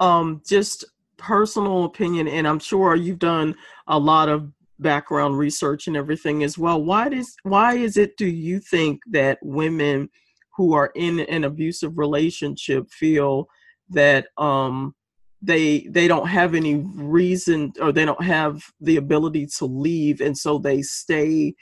um 0.00 0.40
just 0.46 0.84
personal 1.16 1.84
opinion 1.84 2.26
and 2.26 2.46
i'm 2.48 2.58
sure 2.58 2.94
you've 2.94 3.18
done 3.18 3.54
a 3.88 3.98
lot 3.98 4.28
of 4.28 4.50
background 4.80 5.38
research 5.38 5.86
and 5.86 5.96
everything 5.96 6.42
as 6.42 6.58
well 6.58 6.82
why 6.82 7.08
does 7.08 7.36
why 7.44 7.74
is 7.74 7.96
it 7.96 8.16
do 8.16 8.26
you 8.26 8.58
think 8.58 9.00
that 9.06 9.38
women 9.42 10.08
who 10.56 10.74
are 10.74 10.92
in 10.94 11.20
an 11.20 11.44
abusive 11.44 11.98
relationship 11.98 12.88
feel 12.90 13.48
that 13.90 14.26
um, 14.38 14.94
they 15.42 15.80
they 15.90 16.08
don't 16.08 16.28
have 16.28 16.54
any 16.54 16.76
reason 16.76 17.72
or 17.80 17.92
they 17.92 18.04
don't 18.04 18.22
have 18.22 18.62
the 18.80 18.96
ability 18.96 19.46
to 19.58 19.66
leave, 19.66 20.20
and 20.20 20.36
so 20.36 20.58
they 20.58 20.82
stay 20.82 21.54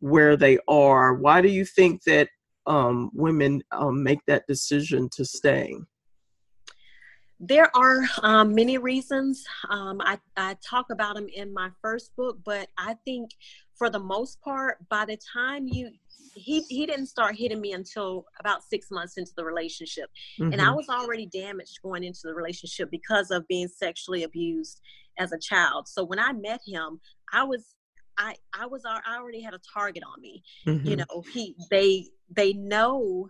where 0.00 0.36
they 0.36 0.58
are. 0.68 1.14
Why 1.14 1.40
do 1.40 1.48
you 1.48 1.64
think 1.64 2.02
that 2.04 2.28
um, 2.66 3.10
women 3.12 3.62
um, 3.72 4.02
make 4.02 4.20
that 4.26 4.46
decision 4.46 5.08
to 5.16 5.24
stay? 5.24 5.74
There 7.38 7.74
are 7.76 8.00
um, 8.22 8.54
many 8.54 8.78
reasons. 8.78 9.44
Um, 9.68 10.00
I, 10.00 10.18
I 10.38 10.56
talk 10.66 10.86
about 10.90 11.16
them 11.16 11.28
in 11.28 11.52
my 11.52 11.70
first 11.82 12.16
book, 12.16 12.38
but 12.44 12.68
I 12.78 12.94
think 13.04 13.30
for 13.76 13.90
the 13.90 13.98
most 13.98 14.40
part, 14.40 14.78
by 14.88 15.04
the 15.04 15.18
time 15.32 15.66
you 15.66 15.90
he 16.34 16.62
he 16.68 16.86
didn't 16.86 17.06
start 17.06 17.34
hitting 17.36 17.60
me 17.60 17.72
until 17.72 18.26
about 18.40 18.62
six 18.62 18.90
months 18.90 19.16
into 19.16 19.32
the 19.36 19.44
relationship, 19.44 20.10
mm-hmm. 20.40 20.52
and 20.52 20.60
I 20.60 20.66
mm-hmm. 20.66 20.76
was 20.76 20.88
already 20.88 21.26
damaged 21.26 21.80
going 21.82 22.04
into 22.04 22.20
the 22.24 22.34
relationship 22.34 22.90
because 22.90 23.30
of 23.30 23.46
being 23.48 23.68
sexually 23.68 24.24
abused 24.24 24.80
as 25.18 25.32
a 25.32 25.38
child. 25.38 25.88
So 25.88 26.04
when 26.04 26.18
I 26.18 26.32
met 26.32 26.60
him, 26.66 27.00
I 27.32 27.44
was 27.44 27.74
I 28.18 28.36
I 28.58 28.66
was 28.66 28.82
I 28.86 29.00
already 29.16 29.40
had 29.40 29.54
a 29.54 29.60
target 29.72 30.02
on 30.04 30.20
me. 30.20 30.42
Mm-hmm. 30.66 30.86
You 30.86 30.96
know, 30.96 31.24
he 31.32 31.54
they 31.70 32.08
they 32.34 32.52
know 32.52 33.28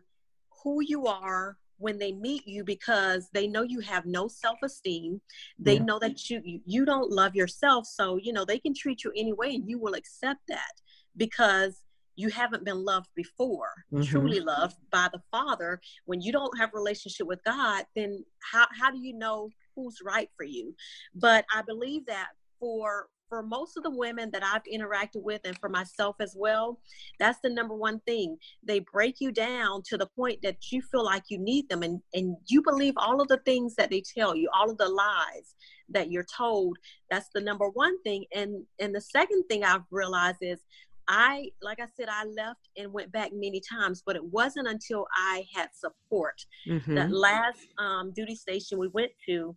who 0.63 0.83
you 0.83 1.07
are 1.07 1.57
when 1.79 1.99
they 1.99 2.13
meet 2.13 2.47
you 2.47 2.65
because 2.65 3.29
they 3.33 3.47
know 3.47 3.63
you 3.63 3.81
have 3.81 4.07
no 4.07 4.29
self-esteem 4.29 5.21
they 5.59 5.75
yeah. 5.75 5.83
know 5.83 5.99
that 5.99 6.29
you, 6.31 6.61
you 6.65 6.85
don't 6.85 7.11
love 7.11 7.35
yourself 7.35 7.87
so 7.87 8.19
you 8.23 8.33
know 8.33 8.45
they 8.45 8.59
can 8.59 8.75
treat 8.75 9.05
you 9.05 9.13
anyway 9.17 9.55
and 9.55 9.69
you 9.69 9.79
will 9.79 9.95
accept 9.95 10.41
that 10.49 10.73
because 11.17 11.83
you 12.17 12.31
haven't 12.31 12.65
been 12.65 12.83
loved 12.85 13.09
before 13.15 13.73
mm-hmm. 13.93 14.03
truly 14.03 14.41
loved 14.41 14.77
by 14.91 15.09
the 15.13 15.21
father 15.31 15.81
when 16.07 16.21
you 16.21 16.33
don't 16.33 16.59
have 16.59 16.71
relationship 16.73 17.27
with 17.27 17.43
god 17.45 17.85
then 17.95 18.25
how, 18.53 18.67
how 18.79 18.91
do 18.91 18.99
you 18.99 19.13
know 19.13 19.51
who's 19.75 19.99
right 20.05 20.31
for 20.37 20.45
you 20.45 20.75
but 21.15 21.45
i 21.55 21.63
believe 21.63 22.07
that 22.07 22.29
for 22.59 23.09
for 23.29 23.43
most 23.43 23.77
of 23.77 23.83
the 23.83 23.91
women 23.91 24.31
that 24.33 24.45
I've 24.45 24.63
interacted 24.65 25.23
with 25.23 25.41
and 25.45 25.57
for 25.59 25.69
myself 25.69 26.17
as 26.21 26.35
well, 26.39 26.79
that's 27.19 27.39
the 27.43 27.51
number 27.51 27.75
one 27.75 28.01
thing. 28.01 28.37
They 28.63 28.81
break 28.81 29.17
you 29.21 29.33
down 29.33 29.83
to 29.87 29.97
the 29.97 30.07
point 30.07 30.41
that 30.43 30.71
you 30.71 30.83
feel 30.83 31.05
like 31.05 31.25
you 31.29 31.39
need 31.39 31.69
them 31.69 31.83
and, 31.83 32.01
and 32.15 32.37
you 32.47 32.63
believe 32.63 32.95
all 32.97 33.21
of 33.21 33.29
the 33.29 33.39
things 33.39 33.75
that 33.77 33.91
they 33.91 34.03
tell 34.17 34.35
you, 34.35 34.49
all 34.55 34.71
of 34.71 34.79
the 34.79 34.89
lies 34.89 35.55
that 35.89 36.11
you're 36.11 36.27
told. 36.37 36.77
That's 37.11 37.29
the 37.35 37.41
number 37.41 37.69
one 37.69 38.01
thing. 38.03 38.25
And 38.35 38.65
and 38.81 38.95
the 38.95 39.01
second 39.01 39.45
thing 39.45 39.65
I've 39.65 39.85
realized 39.91 40.39
is 40.41 40.61
I, 41.09 41.51
like 41.63 41.79
I 41.81 41.87
said, 41.97 42.09
I 42.09 42.25
left 42.25 42.69
and 42.77 42.93
went 42.93 43.13
back 43.13 43.31
many 43.33 43.61
times, 43.61 44.03
but 44.05 44.17
it 44.17 44.25
wasn't 44.25 44.67
until 44.67 45.07
I 45.17 45.45
had 45.55 45.69
support. 45.73 46.45
Mm-hmm. 46.69 46.95
That 46.95 47.13
last 47.13 47.61
um, 47.79 48.13
duty 48.13 48.35
station 48.35 48.79
we 48.79 48.89
went 48.89 49.13
to, 49.27 49.57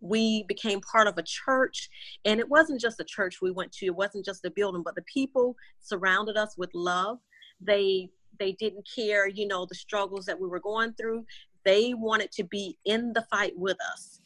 we 0.00 0.44
became 0.44 0.80
part 0.80 1.06
of 1.06 1.18
a 1.18 1.22
church. 1.22 1.88
And 2.24 2.40
it 2.40 2.48
wasn't 2.48 2.80
just 2.80 3.00
a 3.00 3.04
church 3.04 3.40
we 3.40 3.50
went 3.50 3.72
to. 3.72 3.86
It 3.86 3.96
wasn't 3.96 4.24
just 4.24 4.44
a 4.44 4.50
building 4.50 4.82
but 4.84 4.94
the 4.94 5.02
people 5.02 5.56
surrounded 5.80 6.36
us 6.36 6.56
with 6.56 6.70
love. 6.74 7.18
They 7.60 8.10
they 8.38 8.52
didn't 8.52 8.88
care 8.94 9.26
you 9.26 9.48
know 9.48 9.66
the 9.66 9.74
struggles 9.74 10.26
that 10.26 10.40
we 10.40 10.48
were 10.48 10.60
going 10.60 10.92
through. 10.94 11.24
They 11.64 11.94
wanted 11.94 12.30
to 12.32 12.44
be 12.44 12.78
in 12.84 13.12
the 13.12 13.26
fight 13.30 13.52
with 13.56 13.78
us. 13.92 14.20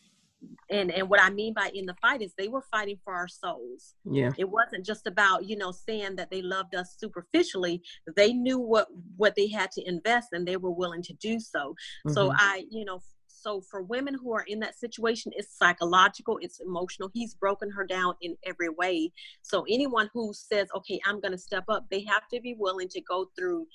And 0.70 0.90
and 0.90 1.08
what 1.08 1.22
i 1.22 1.30
mean 1.30 1.54
by 1.54 1.70
in 1.72 1.86
the 1.86 1.94
fight 2.02 2.20
is 2.20 2.34
they 2.36 2.48
were 2.48 2.64
fighting 2.70 2.98
for 3.04 3.14
our 3.14 3.28
souls. 3.28 3.94
Yeah. 4.04 4.32
It 4.36 4.48
wasn't 4.48 4.84
just 4.84 5.06
about 5.06 5.48
you 5.48 5.56
know 5.56 5.72
saying 5.72 6.16
that 6.16 6.30
they 6.30 6.42
loved 6.42 6.74
us 6.74 6.96
superficially. 6.98 7.82
They 8.16 8.32
knew 8.32 8.58
what 8.58 8.88
what 9.16 9.34
they 9.36 9.48
had 9.48 9.70
to 9.72 9.88
invest 9.88 10.28
and 10.32 10.46
they 10.46 10.56
were 10.56 10.72
willing 10.72 11.02
to 11.04 11.14
do 11.14 11.38
so. 11.38 11.74
Mm-hmm. 12.06 12.12
so 12.12 12.32
i 12.34 12.64
you 12.70 12.84
know 12.84 13.00
so 13.42 13.60
for 13.60 13.82
women 13.82 14.14
who 14.14 14.32
are 14.32 14.44
in 14.46 14.60
that 14.60 14.78
situation, 14.78 15.32
it's 15.34 15.58
psychological, 15.58 16.38
it's 16.40 16.60
emotional. 16.60 17.10
He's 17.12 17.34
broken 17.34 17.70
her 17.70 17.84
down 17.84 18.14
in 18.20 18.36
every 18.44 18.68
way. 18.68 19.12
So 19.42 19.64
anyone 19.68 20.08
who 20.14 20.32
says, 20.32 20.68
okay, 20.76 21.00
I'm 21.04 21.20
going 21.20 21.32
to 21.32 21.38
step 21.38 21.64
up, 21.68 21.86
they 21.90 22.04
have 22.04 22.28
to 22.32 22.40
be 22.40 22.54
willing 22.58 22.88
to 22.90 23.00
go 23.00 23.26
through 23.36 23.66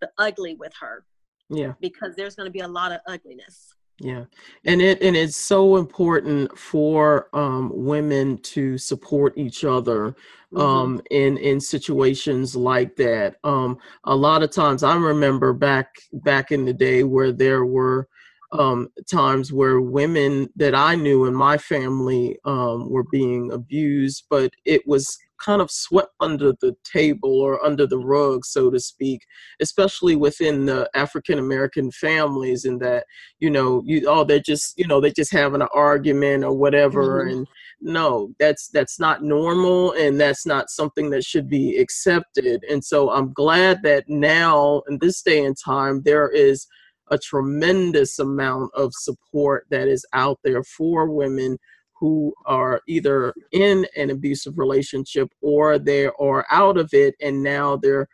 the 0.00 0.10
ugly 0.18 0.54
with 0.54 0.72
her. 0.80 1.04
Yeah. 1.48 1.72
Because 1.80 2.14
there's 2.16 2.36
going 2.36 2.46
to 2.46 2.52
be 2.52 2.60
a 2.60 2.68
lot 2.68 2.92
of 2.92 3.00
ugliness. 3.08 3.74
Yeah. 3.98 4.24
And 4.66 4.82
it 4.82 5.00
and 5.00 5.16
it's 5.16 5.36
so 5.36 5.76
important 5.76 6.56
for 6.58 7.34
um 7.34 7.72
women 7.74 8.36
to 8.38 8.76
support 8.76 9.32
each 9.38 9.64
other 9.64 10.14
mm-hmm. 10.52 10.60
um 10.60 11.00
in 11.10 11.38
in 11.38 11.60
situations 11.60 12.54
like 12.54 12.94
that. 12.96 13.36
Um 13.42 13.78
a 14.04 14.14
lot 14.14 14.42
of 14.42 14.50
times 14.50 14.82
I 14.82 14.96
remember 14.96 15.54
back 15.54 15.94
back 16.12 16.52
in 16.52 16.66
the 16.66 16.74
day 16.74 17.04
where 17.04 17.32
there 17.32 17.64
were 17.64 18.06
um, 18.52 18.88
times 19.10 19.52
where 19.52 19.80
women 19.80 20.48
that 20.56 20.74
I 20.74 20.94
knew 20.94 21.26
in 21.26 21.34
my 21.34 21.58
family 21.58 22.38
um, 22.44 22.90
were 22.90 23.04
being 23.04 23.52
abused, 23.52 24.24
but 24.30 24.52
it 24.64 24.86
was 24.86 25.18
kind 25.38 25.60
of 25.60 25.70
swept 25.70 26.12
under 26.20 26.52
the 26.60 26.74
table 26.84 27.40
or 27.40 27.64
under 27.64 27.86
the 27.86 27.98
rug, 27.98 28.44
so 28.44 28.70
to 28.70 28.80
speak, 28.80 29.22
especially 29.60 30.16
within 30.16 30.66
the 30.66 30.88
African 30.94 31.38
American 31.38 31.90
families, 31.90 32.64
in 32.64 32.78
that, 32.78 33.04
you 33.38 33.50
know, 33.50 33.82
you 33.84 34.04
oh, 34.08 34.24
they're 34.24 34.40
just, 34.40 34.74
you 34.78 34.86
know, 34.86 35.00
they're 35.00 35.10
just 35.10 35.32
having 35.32 35.62
an 35.62 35.68
argument 35.74 36.44
or 36.44 36.54
whatever. 36.54 37.24
Mm-hmm. 37.24 37.38
And 37.38 37.46
no, 37.80 38.32
that's 38.38 38.68
that's 38.68 38.98
not 38.98 39.22
normal 39.22 39.92
and 39.92 40.20
that's 40.20 40.46
not 40.46 40.70
something 40.70 41.10
that 41.10 41.24
should 41.24 41.48
be 41.48 41.76
accepted. 41.76 42.64
And 42.70 42.84
so 42.84 43.10
I'm 43.10 43.32
glad 43.32 43.82
that 43.82 44.08
now 44.08 44.82
in 44.88 44.98
this 45.00 45.22
day 45.22 45.44
and 45.44 45.56
time 45.56 46.02
there 46.04 46.28
is 46.28 46.66
a 47.10 47.18
tremendous 47.18 48.18
amount 48.18 48.70
of 48.74 48.92
support 48.94 49.66
that 49.70 49.88
is 49.88 50.04
out 50.12 50.38
there 50.42 50.62
for 50.62 51.10
women 51.10 51.58
who 51.98 52.34
are 52.44 52.80
either 52.86 53.32
in 53.52 53.86
an 53.96 54.10
abusive 54.10 54.58
relationship 54.58 55.30
or 55.40 55.78
they 55.78 56.06
are 56.20 56.46
out 56.50 56.76
of 56.76 56.90
it 56.92 57.14
and 57.20 57.42
now 57.42 57.76
they're 57.76 58.08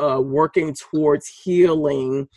uh, 0.00 0.20
working 0.20 0.74
towards 0.74 1.26
healing 1.28 2.28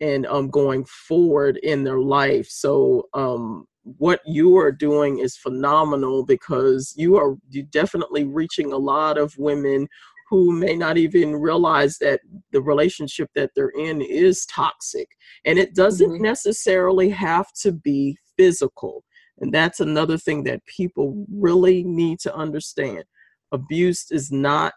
and 0.00 0.26
um, 0.26 0.50
going 0.50 0.84
forward 0.84 1.56
in 1.58 1.84
their 1.84 2.00
life. 2.00 2.46
So, 2.48 3.08
um, 3.14 3.66
what 3.98 4.20
you 4.26 4.56
are 4.58 4.72
doing 4.72 5.20
is 5.20 5.36
phenomenal 5.36 6.24
because 6.24 6.92
you 6.96 7.16
are 7.16 7.36
you 7.50 7.62
definitely 7.62 8.24
reaching 8.24 8.72
a 8.72 8.76
lot 8.76 9.16
of 9.16 9.32
women 9.38 9.86
who 10.28 10.52
may 10.52 10.74
not 10.74 10.98
even 10.98 11.36
realize 11.36 11.98
that 11.98 12.20
the 12.52 12.60
relationship 12.60 13.30
that 13.34 13.50
they're 13.54 13.72
in 13.78 14.00
is 14.00 14.44
toxic. 14.46 15.08
And 15.44 15.58
it 15.58 15.74
doesn't 15.74 16.10
mm-hmm. 16.10 16.22
necessarily 16.22 17.08
have 17.10 17.52
to 17.62 17.72
be 17.72 18.18
physical. 18.36 19.04
And 19.38 19.52
that's 19.52 19.80
another 19.80 20.18
thing 20.18 20.44
that 20.44 20.64
people 20.66 21.26
really 21.30 21.84
need 21.84 22.18
to 22.20 22.34
understand. 22.34 23.04
Abuse 23.52 24.10
is 24.10 24.32
not 24.32 24.74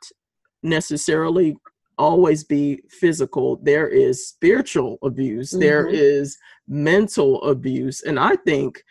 necessarily 0.61 1.55
always 1.99 2.45
be 2.45 2.81
physical 2.89 3.57
there 3.61 3.87
is 3.89 4.29
spiritual 4.29 4.97
abuse 5.03 5.51
mm-hmm. 5.51 5.59
there 5.59 5.85
is 5.87 6.37
mental 6.67 7.43
abuse 7.43 8.03
and 8.03 8.17
i 8.17 8.35
think 8.37 8.81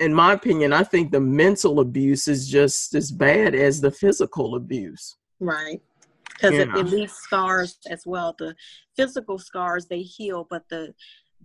in 0.00 0.14
my 0.14 0.32
opinion 0.32 0.72
i 0.72 0.82
think 0.82 1.12
the 1.12 1.20
mental 1.20 1.80
abuse 1.80 2.26
is 2.26 2.48
just 2.48 2.94
as 2.94 3.12
bad 3.12 3.54
as 3.54 3.82
the 3.82 3.90
physical 3.90 4.54
abuse 4.54 5.17
right 5.40 5.80
because 6.28 6.54
yeah. 6.54 6.62
it, 6.62 6.68
it 6.76 6.86
leaves 6.86 7.12
scars 7.12 7.78
as 7.90 8.04
well 8.06 8.34
the 8.38 8.54
physical 8.96 9.38
scars 9.38 9.86
they 9.86 10.02
heal 10.02 10.46
but 10.50 10.68
the 10.68 10.92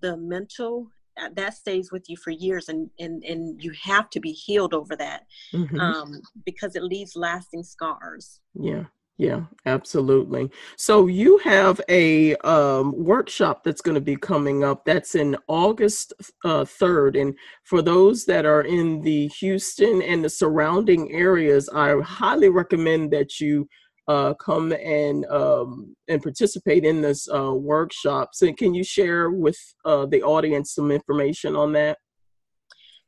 the 0.01 0.15
mental 0.17 0.87
uh, 1.21 1.29
that 1.35 1.53
stays 1.53 1.91
with 1.91 2.09
you 2.09 2.17
for 2.17 2.31
years 2.31 2.69
and 2.69 2.89
and 2.99 3.23
and 3.23 3.63
you 3.63 3.71
have 3.81 4.09
to 4.09 4.19
be 4.19 4.31
healed 4.31 4.73
over 4.73 4.95
that 4.95 5.25
mm-hmm. 5.53 5.79
um 5.79 6.21
because 6.45 6.75
it 6.75 6.83
leaves 6.83 7.15
lasting 7.15 7.63
scars 7.63 8.39
yeah 8.55 8.83
yeah 9.17 9.41
absolutely 9.67 10.49
so 10.75 11.05
you 11.05 11.37
have 11.39 11.79
a 11.87 12.35
um, 12.37 12.93
workshop 12.97 13.63
that's 13.63 13.81
going 13.81 13.95
to 13.95 14.01
be 14.01 14.15
coming 14.15 14.63
up 14.63 14.83
that's 14.85 15.13
in 15.13 15.37
august 15.47 16.13
uh, 16.45 16.63
3rd 16.63 17.21
and 17.21 17.35
for 17.63 17.81
those 17.81 18.25
that 18.25 18.45
are 18.45 18.61
in 18.61 19.01
the 19.01 19.27
houston 19.27 20.01
and 20.01 20.25
the 20.25 20.29
surrounding 20.29 21.11
areas 21.11 21.69
i 21.75 21.93
highly 22.01 22.49
recommend 22.49 23.11
that 23.11 23.39
you 23.39 23.67
uh, 24.07 24.33
come 24.33 24.73
and 24.73 25.25
um, 25.27 25.95
and 26.07 26.21
participate 26.21 26.83
in 26.83 27.01
this 27.01 27.27
uh, 27.29 27.53
workshop. 27.53 28.31
So, 28.33 28.51
can 28.53 28.73
you 28.73 28.83
share 28.83 29.29
with 29.31 29.57
uh, 29.85 30.05
the 30.07 30.21
audience 30.21 30.73
some 30.75 30.91
information 30.91 31.55
on 31.55 31.71
that? 31.73 31.97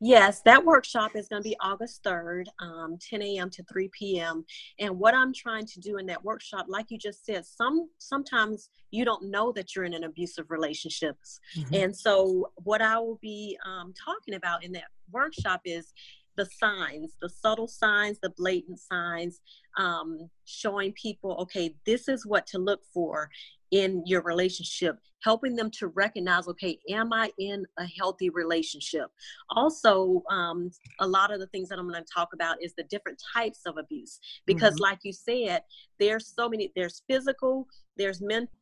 Yes, 0.02 0.42
that 0.42 0.64
workshop 0.66 1.16
is 1.16 1.30
going 1.30 1.42
to 1.42 1.50
be 1.50 1.56
August 1.62 2.04
3rd, 2.04 2.46
um, 2.60 2.98
10 3.00 3.22
a.m. 3.22 3.50
to 3.52 3.64
3 3.64 3.90
p.m. 3.98 4.46
And 4.80 5.00
what 5.00 5.16
I'm 5.16 5.34
trying 5.34 5.66
to 5.68 5.80
do 5.80 5.98
in 5.98 6.06
that 6.08 6.24
workshop, 6.24 6.66
like 6.68 6.88
you 6.90 6.98
just 6.98 7.26
said, 7.26 7.46
some 7.46 7.90
sometimes 7.98 8.70
you 8.92 9.06
don't 9.06 9.32
know 9.32 9.54
that 9.54 9.74
you're 9.74 9.86
in 9.86 9.94
an 9.94 10.04
abusive 10.04 10.48
relationships. 10.50 11.40
Mm-hmm. 11.58 11.76
And 11.76 11.96
so 11.96 12.52
what 12.56 12.82
I 12.82 13.00
will 13.00 13.20
be 13.22 13.58
um, 13.66 13.94
talking 13.94 14.34
about 14.34 14.66
in 14.66 14.74
that 14.74 14.86
workshop 15.12 15.62
is 15.64 15.94
the 16.36 16.46
signs, 16.46 17.16
the 17.22 17.30
subtle 17.30 17.68
signs, 17.68 18.20
the 18.22 18.32
blatant 18.32 18.80
signs, 18.80 19.40
um, 19.78 20.30
showing 20.44 20.92
people, 20.94 21.38
okay, 21.40 21.74
this 21.86 22.10
is 22.10 22.26
what 22.26 22.46
to 22.48 22.58
look 22.58 22.82
for 22.94 23.30
in 23.76 24.02
your 24.06 24.22
relationship 24.22 24.98
helping 25.22 25.54
them 25.54 25.70
to 25.70 25.88
recognize 25.88 26.48
okay 26.48 26.80
am 26.90 27.12
i 27.12 27.30
in 27.38 27.66
a 27.78 27.86
healthy 28.00 28.30
relationship 28.30 29.08
also 29.50 30.24
um, 30.30 30.72
a 31.02 31.08
lot 31.08 31.32
of 31.34 31.42
the 31.42 31.48
things 31.48 31.68
that 31.68 31.78
i'm 31.78 31.90
going 31.90 32.02
to 32.02 32.14
talk 32.14 32.30
about 32.34 32.56
is 32.64 32.74
the 32.78 32.84
different 32.86 33.22
types 33.36 33.60
of 33.66 33.76
abuse 33.78 34.18
because 34.46 34.76
mm-hmm. 34.76 34.84
like 34.84 35.00
you 35.04 35.12
said 35.12 35.62
there's 36.00 36.34
so 36.34 36.48
many 36.48 36.72
there's 36.74 37.04
physical 37.10 37.68
there's 37.98 38.22
mental 38.22 38.54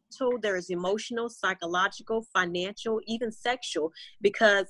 there's 0.41 0.72
emotional 0.72 1.29
psychological 1.29 2.25
financial 2.34 3.00
even 3.05 3.32
sexual 3.32 3.91
because 4.22 4.65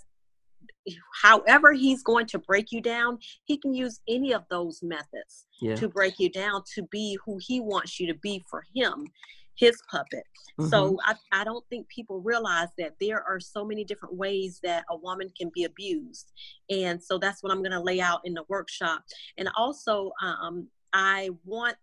however 1.22 1.72
he's 1.72 2.04
going 2.04 2.26
to 2.26 2.38
break 2.38 2.72
you 2.72 2.82
down 2.82 3.18
he 3.46 3.58
can 3.58 3.74
use 3.74 4.02
any 4.10 4.34
of 4.34 4.44
those 4.50 4.82
methods 4.84 5.46
yeah. 5.62 5.76
to 5.76 5.88
break 5.88 6.20
you 6.20 6.30
down 6.30 6.62
to 6.76 6.84
be 6.84 7.18
who 7.26 7.38
he 7.40 7.62
wants 7.62 7.98
you 7.98 8.08
to 8.08 8.18
be 8.20 8.44
for 8.50 8.64
him 8.76 9.08
his 9.56 9.80
puppet. 9.90 10.24
Mm-hmm. 10.60 10.70
So 10.70 10.98
I, 11.06 11.16
I 11.32 11.44
don't 11.44 11.66
think 11.70 11.88
people 11.88 12.22
realize 12.22 12.70
that 12.78 12.96
there 13.00 13.24
are 13.24 13.40
so 13.40 13.66
many 13.66 13.84
different 13.84 14.16
ways 14.16 14.60
that 14.64 14.86
a 14.90 14.96
woman 14.96 15.32
can 15.38 15.52
be 15.54 15.64
abused. 15.64 16.32
And 16.70 17.02
so 17.02 17.18
that's 17.18 17.42
what 17.42 17.52
I'm 17.52 17.60
going 17.60 17.72
to 17.72 17.80
lay 17.82 18.02
out 18.02 18.22
in 18.24 18.34
the 18.34 18.44
workshop. 18.50 19.04
And 19.38 19.50
also, 19.56 20.12
um, 20.22 20.68
I 20.94 21.30
want 21.46 21.76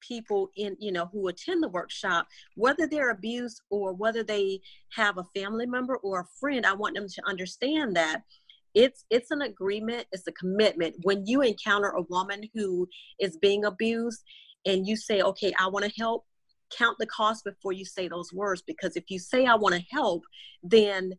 people 0.00 0.50
in 0.56 0.76
you 0.80 0.92
know 0.92 1.08
who 1.12 1.28
attend 1.28 1.62
the 1.62 1.68
workshop 1.68 2.26
whether 2.56 2.88
they're 2.88 3.10
abused 3.10 3.62
or 3.70 3.92
whether 3.92 4.24
they 4.24 4.60
have 4.90 5.16
a 5.16 5.24
family 5.34 5.64
member 5.64 5.96
or 5.98 6.20
a 6.20 6.26
friend 6.40 6.66
i 6.66 6.72
want 6.72 6.94
them 6.96 7.06
to 7.08 7.22
understand 7.26 7.94
that 7.94 8.22
it's 8.74 9.04
it's 9.10 9.30
an 9.30 9.42
agreement 9.42 10.04
it's 10.12 10.26
a 10.26 10.32
commitment 10.32 10.94
when 11.02 11.24
you 11.24 11.40
encounter 11.42 11.90
a 11.90 12.02
woman 12.08 12.42
who 12.52 12.88
is 13.20 13.36
being 13.38 13.64
abused 13.64 14.24
and 14.66 14.86
you 14.86 14.96
say 14.96 15.22
okay 15.22 15.52
i 15.58 15.68
want 15.68 15.84
to 15.84 15.92
help 15.96 16.24
count 16.76 16.96
the 16.98 17.06
cost 17.06 17.44
before 17.44 17.72
you 17.72 17.84
say 17.84 18.08
those 18.08 18.32
words 18.32 18.62
because 18.66 18.96
if 18.96 19.04
you 19.08 19.18
say 19.18 19.46
i 19.46 19.54
want 19.54 19.74
to 19.74 19.82
help 19.90 20.22
then 20.62 21.12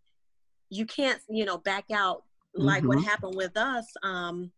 you 0.70 0.86
can't 0.86 1.20
you 1.30 1.46
know 1.46 1.58
back 1.58 1.86
out 1.94 2.24
like 2.56 2.80
mm-hmm. 2.80 2.90
what 2.90 3.04
happened 3.04 3.36
with 3.36 3.56
us 3.58 3.86
um 4.04 4.52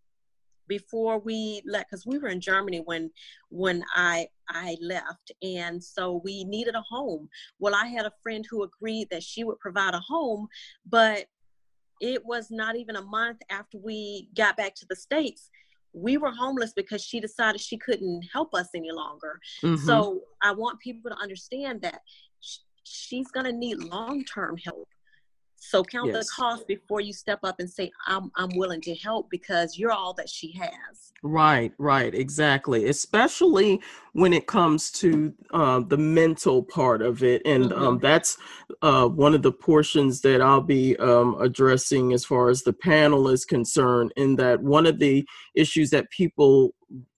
before 0.68 1.20
we 1.20 1.62
left 1.66 1.90
because 1.90 2.06
we 2.06 2.18
were 2.18 2.30
in 2.30 2.42
germany 2.42 2.82
when 2.86 3.10
when 3.50 3.84
i 3.96 4.28
i 4.50 4.76
left 4.82 5.32
and 5.42 5.84
so 5.84 6.22
we 6.24 6.44
needed 6.46 6.76
a 6.76 6.82
home 6.82 7.28
well 7.60 7.76
i 7.76 7.86
had 7.86 8.06
a 8.06 8.14
friend 8.24 8.46
who 8.50 8.64
agreed 8.64 9.08
that 9.12 9.24
she 9.24 9.44
would 9.44 9.60
provide 9.60 9.94
a 9.94 10.00
home 10.00 10.48
but 10.88 11.26
it 12.02 12.26
was 12.26 12.52
not 12.52 12.76
even 12.76 12.96
a 12.96 13.02
month 13.02 13.38
after 13.50 13.78
we 13.78 14.30
got 14.36 14.58
back 14.58 14.76
to 14.76 14.86
the 14.90 14.96
states 14.96 15.50
we 15.96 16.18
were 16.18 16.32
homeless 16.32 16.74
because 16.76 17.04
she 17.04 17.20
decided 17.20 17.62
she 17.62 17.78
couldn't 17.78 18.24
help 18.32 18.54
us 18.54 18.70
any 18.76 18.92
longer. 18.92 19.40
Mm-hmm. 19.64 19.86
So 19.86 20.22
I 20.44 20.52
want 20.52 20.80
people 20.80 21.10
to 21.10 21.18
understand 21.18 21.82
that 21.84 22.02
she's 22.84 23.28
going 23.32 23.46
to 23.46 23.54
need 23.54 23.80
long 23.80 24.24
term 24.26 24.58
help. 24.58 24.88
So 25.68 25.84
count 25.84 26.12
yes. 26.12 26.26
the 26.26 26.32
cost 26.36 26.68
before 26.68 27.02
you 27.02 27.12
step 27.12 27.40
up 27.44 27.60
and 27.60 27.70
say, 27.70 27.92
I'm, 28.06 28.32
I'm 28.36 28.56
willing 28.56 28.82
to 28.82 28.96
help 28.96 29.30
because 29.30 29.78
you're 29.78 29.92
all 29.92 30.14
that 30.14 30.30
she 30.30 30.52
has. 30.54 31.12
Right, 31.24 31.74
right, 31.80 32.14
exactly. 32.14 32.88
Especially 32.88 33.82
when 34.14 34.32
it 34.32 34.46
comes 34.46 34.92
to 34.92 35.34
uh, 35.54 35.80
the 35.80 35.98
mental 35.98 36.62
part 36.62 37.02
of 37.02 37.24
it. 37.24 37.42
And 37.46 37.66
mm-hmm. 37.66 37.84
um, 37.84 38.00
that's 38.00 38.38
uh, 38.84 39.08
one 39.08 39.34
of 39.34 39.42
the 39.42 39.52
portions 39.52 40.22
that 40.22 40.40
I'll 40.42 40.62
be 40.62 40.96
um, 40.98 41.36
addressing 41.42 42.14
as 42.14 42.24
far 42.24 42.50
as 42.50 42.62
the 42.62 42.74
panel 42.74 43.28
is 43.28 43.44
concerned. 43.44 44.14
In 44.18 44.36
that 44.36 44.62
one 44.62 44.86
of 44.86 45.00
the 45.00 45.26
issues 45.56 45.90
that 45.90 46.12
people 46.12 46.76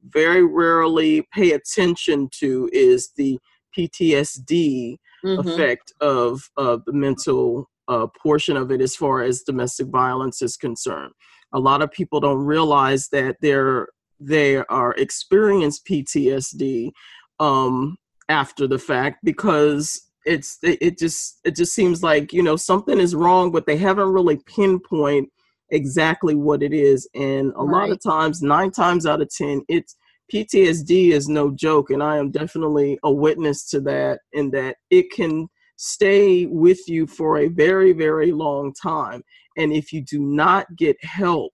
very 0.08 0.46
rarely 0.46 1.28
pay 1.34 1.52
attention 1.52 2.30
to 2.40 2.70
is 2.72 3.12
the 3.18 3.38
PTSD 3.78 4.98
mm-hmm. 5.26 5.48
effect 5.48 5.92
of 6.00 6.50
uh, 6.56 6.78
the 6.86 6.94
mental 6.94 7.70
uh, 7.88 8.08
portion 8.22 8.58
of 8.58 8.72
it 8.72 8.82
as 8.82 8.96
far 8.96 9.22
as 9.22 9.44
domestic 9.44 9.88
violence 9.88 10.42
is 10.42 10.58
concerned. 10.58 11.12
A 11.54 11.60
lot 11.60 11.82
of 11.82 11.92
people 11.92 12.20
don't 12.20 12.46
realize 12.46 13.08
that 13.10 13.38
they're 13.42 13.88
they 14.20 14.58
are 14.58 14.94
experience 14.94 15.80
PTSD 15.80 16.92
um, 17.40 17.98
after 18.30 18.68
the 18.68 18.80
fact 18.80 19.20
because 19.24 20.10
it's 20.26 20.58
it, 20.64 20.78
it 20.82 20.98
just 20.98 21.40
it 21.46 21.56
just 21.56 21.74
seems 21.74 22.04
like 22.04 22.34
you 22.34 22.44
know 22.44 22.56
something 22.56 23.00
is 23.00 23.16
wrong, 23.16 23.52
but 23.52 23.66
they 23.66 23.78
haven't 23.78 24.10
really 24.10 24.38
pinpoint 24.46 25.30
exactly 25.70 26.36
what 26.36 26.62
it 26.62 26.74
is. 26.74 27.08
And 27.16 27.54
a 27.56 27.64
right. 27.64 27.90
lot 27.90 27.92
of 27.92 28.02
times, 28.02 28.42
nine 28.42 28.72
times 28.72 29.06
out 29.06 29.22
of 29.22 29.30
ten, 29.30 29.64
it's 29.70 29.96
PTSD 30.34 31.12
is 31.12 31.30
no 31.30 31.52
joke, 31.52 31.90
and 31.90 32.04
I 32.04 32.18
am 32.18 32.32
definitely 32.32 33.00
a 33.04 33.12
witness 33.12 33.70
to 33.70 33.80
that. 33.82 34.20
In 34.34 34.52
that 34.52 34.78
it 34.90 35.12
can 35.12 35.48
stay 35.78 36.46
with 36.48 36.88
you 36.90 37.08
for 37.08 37.38
a 37.38 37.48
very, 37.48 37.94
very 37.94 38.32
long 38.32 38.74
time. 38.74 39.24
And 39.56 39.72
if 39.72 39.94
you 39.94 40.02
do 40.02 40.20
not 40.20 40.68
get 40.76 40.98
help, 41.04 41.54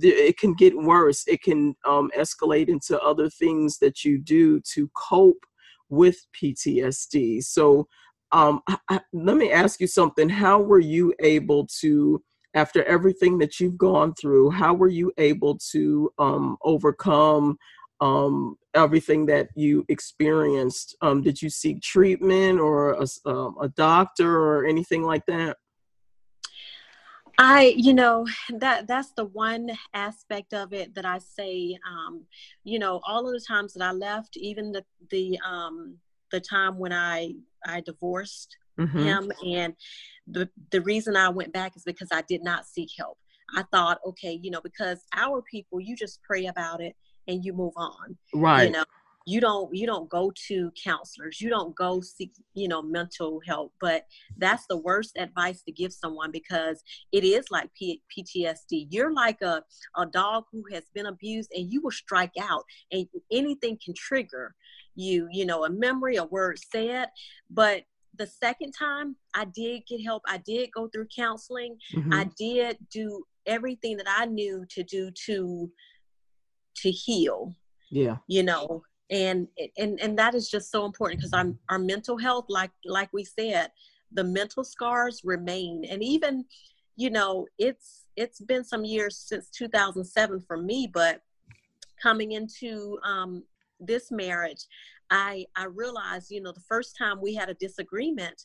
it 0.00 0.36
can 0.38 0.54
get 0.54 0.76
worse. 0.76 1.26
It 1.26 1.42
can 1.42 1.74
um, 1.86 2.10
escalate 2.18 2.68
into 2.68 3.00
other 3.00 3.30
things 3.30 3.78
that 3.78 4.04
you 4.04 4.18
do 4.18 4.60
to 4.72 4.90
cope 4.94 5.44
with 5.88 6.16
PTSD. 6.40 7.42
So, 7.44 7.86
um, 8.32 8.60
I, 8.88 9.00
let 9.12 9.36
me 9.36 9.52
ask 9.52 9.80
you 9.80 9.86
something. 9.86 10.28
How 10.28 10.60
were 10.60 10.80
you 10.80 11.14
able 11.20 11.68
to, 11.80 12.20
after 12.54 12.82
everything 12.84 13.38
that 13.38 13.60
you've 13.60 13.78
gone 13.78 14.12
through, 14.14 14.50
how 14.50 14.74
were 14.74 14.88
you 14.88 15.12
able 15.18 15.56
to 15.70 16.10
um, 16.18 16.56
overcome 16.64 17.56
um, 18.00 18.56
everything 18.74 19.26
that 19.26 19.48
you 19.54 19.84
experienced. 19.88 20.96
Um, 21.00 21.22
did 21.22 21.40
you 21.40 21.50
seek 21.50 21.82
treatment 21.82 22.60
or 22.60 22.92
a, 22.92 23.06
um, 23.28 23.56
a 23.60 23.68
doctor 23.68 24.36
or 24.36 24.66
anything 24.66 25.02
like 25.02 25.26
that? 25.26 25.56
I, 27.36 27.74
you 27.76 27.94
know, 27.94 28.26
that 28.50 28.86
that's 28.86 29.10
the 29.12 29.24
one 29.24 29.70
aspect 29.92 30.54
of 30.54 30.72
it 30.72 30.94
that 30.94 31.04
I 31.04 31.18
say, 31.18 31.76
um, 31.88 32.24
you 32.62 32.78
know, 32.78 33.00
all 33.06 33.26
of 33.26 33.32
the 33.32 33.44
times 33.46 33.74
that 33.74 33.82
I 33.82 33.90
left, 33.90 34.36
even 34.36 34.70
the 34.70 34.84
the 35.10 35.38
um, 35.44 35.96
the 36.30 36.40
time 36.40 36.78
when 36.78 36.92
I 36.92 37.34
I 37.66 37.80
divorced 37.80 38.56
mm-hmm. 38.78 38.98
him, 38.98 39.32
and 39.44 39.74
the 40.28 40.48
the 40.70 40.80
reason 40.82 41.16
I 41.16 41.28
went 41.28 41.52
back 41.52 41.76
is 41.76 41.82
because 41.82 42.08
I 42.12 42.22
did 42.22 42.44
not 42.44 42.66
seek 42.66 42.90
help. 42.96 43.18
I 43.56 43.64
thought, 43.72 43.98
okay, 44.06 44.38
you 44.40 44.50
know, 44.50 44.60
because 44.60 45.00
our 45.12 45.42
people, 45.42 45.80
you 45.80 45.96
just 45.96 46.22
pray 46.22 46.46
about 46.46 46.80
it 46.80 46.94
and 47.28 47.44
you 47.44 47.52
move 47.52 47.74
on. 47.76 48.16
Right. 48.34 48.64
You 48.64 48.70
know, 48.70 48.84
you 49.26 49.40
don't 49.40 49.74
you 49.74 49.86
don't 49.86 50.08
go 50.08 50.32
to 50.48 50.70
counselors 50.82 51.40
you 51.40 51.48
don't 51.48 51.74
go 51.74 52.00
seek 52.00 52.32
you 52.54 52.68
know 52.68 52.82
mental 52.82 53.40
help 53.46 53.72
but 53.80 54.04
that's 54.36 54.66
the 54.68 54.76
worst 54.76 55.16
advice 55.16 55.62
to 55.62 55.72
give 55.72 55.92
someone 55.92 56.30
because 56.30 56.82
it 57.12 57.24
is 57.24 57.46
like 57.50 57.70
P- 57.74 58.02
ptsd 58.16 58.86
you're 58.90 59.12
like 59.12 59.40
a, 59.42 59.62
a 59.96 60.06
dog 60.06 60.44
who 60.52 60.62
has 60.72 60.84
been 60.94 61.06
abused 61.06 61.50
and 61.54 61.72
you 61.72 61.80
will 61.82 61.90
strike 61.90 62.34
out 62.40 62.64
and 62.92 63.06
anything 63.32 63.78
can 63.82 63.94
trigger 63.94 64.54
you 64.94 65.28
you 65.32 65.46
know 65.46 65.64
a 65.64 65.70
memory 65.70 66.16
a 66.16 66.24
word 66.24 66.58
said 66.72 67.08
but 67.50 67.82
the 68.16 68.26
second 68.26 68.72
time 68.72 69.16
i 69.34 69.44
did 69.44 69.82
get 69.88 70.04
help 70.04 70.22
i 70.28 70.36
did 70.38 70.68
go 70.74 70.88
through 70.88 71.06
counseling 71.14 71.76
mm-hmm. 71.94 72.12
i 72.12 72.28
did 72.38 72.76
do 72.90 73.24
everything 73.46 73.96
that 73.96 74.06
i 74.08 74.24
knew 74.24 74.64
to 74.68 74.82
do 74.84 75.10
to 75.10 75.70
to 76.74 76.90
heal 76.90 77.54
yeah. 77.90 78.16
you 78.28 78.42
know 78.42 78.82
and 79.10 79.48
and 79.76 80.00
and 80.00 80.18
that 80.18 80.34
is 80.34 80.48
just 80.48 80.70
so 80.70 80.86
important 80.86 81.20
because 81.20 81.32
i'm 81.32 81.58
our 81.68 81.78
mental 81.78 82.16
health 82.16 82.46
like 82.48 82.70
like 82.84 83.12
we 83.12 83.22
said 83.24 83.70
the 84.14 84.24
mental 84.24 84.64
scars 84.64 85.20
remain. 85.24 85.84
And 85.84 86.02
even 86.02 86.44
you 86.96 87.10
know 87.10 87.46
it's 87.58 88.04
it's 88.16 88.40
been 88.40 88.62
some 88.62 88.84
years 88.84 89.16
since 89.18 89.50
2007 89.50 90.44
for 90.46 90.56
me 90.56 90.88
but 90.94 91.22
coming 92.00 92.30
into 92.30 92.96
um 93.02 93.42
this 93.80 94.12
marriage 94.12 94.64
i 95.10 95.44
i 95.56 95.64
realized 95.64 96.30
you 96.30 96.40
know 96.40 96.52
the 96.52 96.60
first 96.60 96.96
time 96.96 97.20
we 97.20 97.34
had 97.34 97.48
a 97.48 97.54
disagreement 97.54 98.44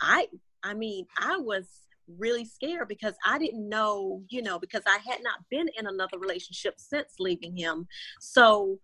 i 0.00 0.26
i 0.62 0.72
mean 0.72 1.04
i 1.18 1.36
was 1.36 1.66
really 2.18 2.44
scared 2.44 2.88
because 2.88 3.14
I 3.24 3.38
didn't 3.38 3.68
know, 3.68 4.22
you 4.28 4.42
know, 4.42 4.58
because 4.58 4.82
I 4.86 4.98
had 5.08 5.20
not 5.22 5.40
been 5.50 5.68
in 5.78 5.86
another 5.86 6.18
relationship 6.18 6.74
since 6.78 7.14
leaving 7.18 7.56
him. 7.56 7.86
So, 8.20 8.78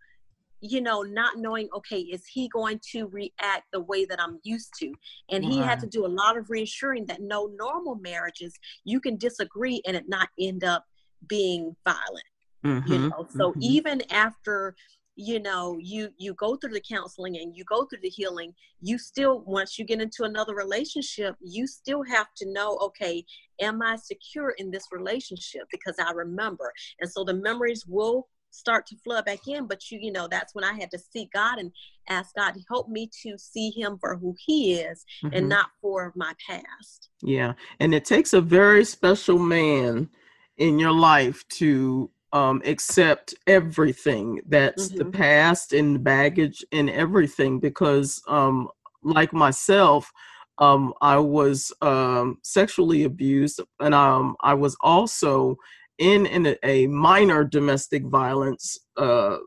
you 0.61 0.81
know, 0.81 1.03
not 1.03 1.39
knowing, 1.39 1.69
okay, 1.75 2.01
is 2.01 2.25
he 2.27 2.49
going 2.49 2.81
to 2.93 3.07
react 3.09 3.65
the 3.73 3.81
way 3.81 4.05
that 4.07 4.21
I'm 4.21 4.39
used 4.43 4.73
to? 4.81 4.93
And 5.31 5.45
he 5.45 5.59
had 5.59 5.81
to 5.81 5.87
do 5.87 6.07
a 6.07 6.09
lot 6.09 6.37
of 6.37 6.51
reassuring 6.51 7.07
that 7.07 7.21
no 7.21 7.51
normal 7.59 7.97
marriages, 7.97 8.55
you 8.85 9.01
can 9.01 9.17
disagree 9.17 9.83
and 9.87 9.97
it 9.97 10.09
not 10.09 10.29
end 10.41 10.65
up 10.65 10.85
being 11.29 11.77
violent. 11.85 12.25
Mm-hmm, 12.65 12.93
you 12.93 12.99
know, 13.11 13.27
so 13.31 13.51
mm-hmm. 13.51 13.63
even 13.63 14.03
after 14.11 14.75
you 15.17 15.41
know 15.41 15.79
you 15.81 16.11
you 16.19 16.35
go 16.35 16.57
through 16.57 16.73
the 16.73 16.83
counseling 16.89 17.39
and 17.39 17.57
you 17.57 17.65
go 17.65 17.87
through 17.87 18.01
the 18.03 18.09
healing 18.09 18.53
you 18.81 18.99
still 18.99 19.43
once 19.47 19.79
you 19.79 19.85
get 19.85 20.01
into 20.01 20.25
another 20.25 20.55
relationship 20.55 21.35
you 21.41 21.67
still 21.67 22.03
have 22.05 22.27
to 22.37 22.51
know 22.53 22.79
okay 22.83 23.25
am 23.61 23.83
i 23.83 23.97
secure 23.97 24.51
in 24.59 24.71
this 24.71 24.87
relationship? 24.93 25.63
Because 25.71 25.97
i 25.99 26.11
remember. 26.13 26.73
And 27.01 27.11
so 27.11 27.25
the 27.25 27.35
memories 27.35 27.85
will 27.87 28.29
start 28.51 28.87
to 28.87 28.97
flood 29.05 29.25
back 29.27 29.41
in 29.47 29.67
but 29.67 29.91
you 29.91 29.99
you 30.01 30.11
know 30.11 30.27
that's 30.29 30.55
when 30.55 30.65
i 30.65 30.73
had 30.73 30.91
to 30.91 30.99
seek 30.99 31.31
god 31.33 31.59
and 31.59 31.71
ask 32.09 32.35
god 32.35 32.53
to 32.53 32.61
help 32.71 32.89
me 32.89 33.11
to 33.23 33.37
see 33.37 33.71
him 33.71 33.99
for 33.99 34.17
who 34.17 34.35
he 34.39 34.75
is 34.75 35.05
mm-hmm. 35.23 35.35
and 35.37 35.49
not 35.49 35.67
for 35.83 36.13
my 36.17 36.33
past. 36.49 37.09
Yeah. 37.23 37.55
And 37.81 37.95
it 37.95 38.05
takes 38.05 38.33
a 38.33 38.41
very 38.41 38.85
special 38.85 39.39
man 39.39 40.09
in 40.57 40.79
your 40.79 40.93
life 40.93 41.47
to 41.49 42.11
um, 42.37 42.61
accept 42.67 43.35
everything 43.47 44.41
that's 44.47 44.89
mm-hmm. 44.89 44.99
the 44.99 45.05
past 45.07 45.73
and 45.73 46.05
baggage 46.05 46.63
and 46.71 46.91
everything 46.91 47.59
because 47.59 48.23
um, 48.29 48.69
like 49.03 49.33
myself 49.33 50.13
um, 50.59 50.93
i 51.01 51.17
was 51.17 51.73
um, 51.81 52.37
sexually 52.43 53.05
abused 53.05 53.61
and 53.81 53.95
um, 53.95 54.37
i 54.43 54.53
was 54.53 54.77
also 54.83 55.57
in, 55.99 56.27
in 56.27 56.47
a, 56.47 56.57
a 56.63 56.87
minor 56.89 57.43
domestic 57.43 58.05
violence 58.05 58.79
uh, 58.99 59.39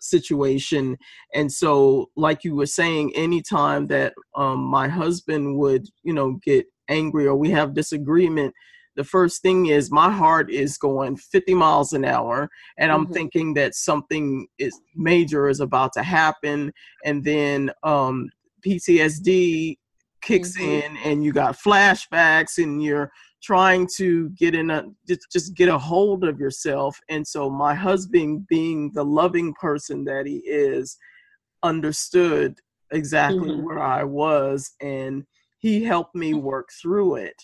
situation 0.00 0.98
and 1.32 1.52
so 1.52 2.10
like 2.16 2.42
you 2.42 2.56
were 2.56 2.66
saying 2.66 3.14
anytime 3.14 3.86
that 3.86 4.12
um, 4.34 4.58
my 4.58 4.88
husband 4.88 5.56
would 5.56 5.86
you 6.02 6.12
know 6.12 6.40
get 6.42 6.66
angry 6.88 7.24
or 7.24 7.36
we 7.36 7.50
have 7.50 7.72
disagreement 7.72 8.52
the 8.96 9.04
first 9.04 9.42
thing 9.42 9.66
is 9.66 9.90
my 9.90 10.10
heart 10.10 10.50
is 10.50 10.76
going 10.76 11.16
50 11.16 11.54
miles 11.54 11.92
an 11.92 12.04
hour 12.04 12.48
and 12.78 12.90
i'm 12.92 13.04
mm-hmm. 13.04 13.12
thinking 13.12 13.54
that 13.54 13.74
something 13.74 14.46
is 14.58 14.78
major 14.94 15.48
is 15.48 15.60
about 15.60 15.92
to 15.94 16.02
happen 16.02 16.72
and 17.04 17.24
then 17.24 17.70
um, 17.82 18.28
ptsd 18.66 19.76
kicks 20.22 20.56
mm-hmm. 20.56 20.70
in 20.70 20.96
and 21.04 21.24
you 21.24 21.32
got 21.32 21.58
flashbacks 21.58 22.62
and 22.62 22.82
you're 22.82 23.10
trying 23.42 23.88
to 23.96 24.30
get 24.30 24.54
in 24.54 24.70
a 24.70 24.84
just 25.32 25.54
get 25.54 25.68
a 25.68 25.78
hold 25.78 26.24
of 26.24 26.38
yourself 26.38 26.98
and 27.08 27.26
so 27.26 27.50
my 27.50 27.74
husband 27.74 28.46
being 28.46 28.90
the 28.94 29.04
loving 29.04 29.52
person 29.54 30.04
that 30.04 30.26
he 30.26 30.38
is 30.46 30.96
understood 31.64 32.54
exactly 32.92 33.50
mm-hmm. 33.50 33.64
where 33.64 33.80
i 33.80 34.04
was 34.04 34.72
and 34.80 35.24
he 35.58 35.82
helped 35.82 36.14
me 36.14 36.32
mm-hmm. 36.32 36.42
work 36.42 36.68
through 36.80 37.16
it 37.16 37.34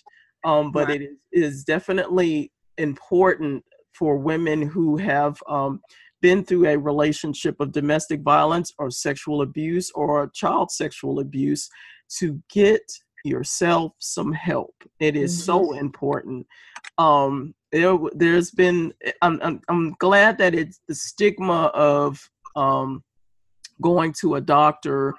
um, 0.48 0.72
but 0.72 0.88
right. 0.88 1.02
it 1.02 1.10
is, 1.30 1.64
definitely 1.64 2.50
important 2.78 3.62
for 3.92 4.16
women 4.16 4.62
who 4.62 4.96
have 4.96 5.42
um, 5.48 5.80
been 6.22 6.42
through 6.42 6.66
a 6.66 6.78
relationship 6.78 7.56
of 7.60 7.72
domestic 7.72 8.22
violence 8.22 8.72
or 8.78 8.90
sexual 8.90 9.42
abuse 9.42 9.90
or 9.94 10.30
child 10.34 10.70
sexual 10.70 11.20
abuse 11.20 11.68
to 12.18 12.40
get 12.50 12.80
yourself 13.24 13.92
some 13.98 14.32
help. 14.32 14.74
It 15.00 15.16
is 15.16 15.34
mm-hmm. 15.34 15.44
so 15.44 15.74
important. 15.74 16.46
Um, 16.96 17.54
there, 17.70 17.98
there's 18.14 18.50
been. 18.50 18.94
I'm, 19.20 19.38
I'm, 19.42 19.60
I'm 19.68 19.92
glad 19.98 20.38
that 20.38 20.54
it's 20.54 20.80
the 20.88 20.94
stigma 20.94 21.66
of 21.74 22.18
um, 22.56 23.04
going 23.82 24.14
to 24.20 24.36
a 24.36 24.40
doctor 24.40 25.14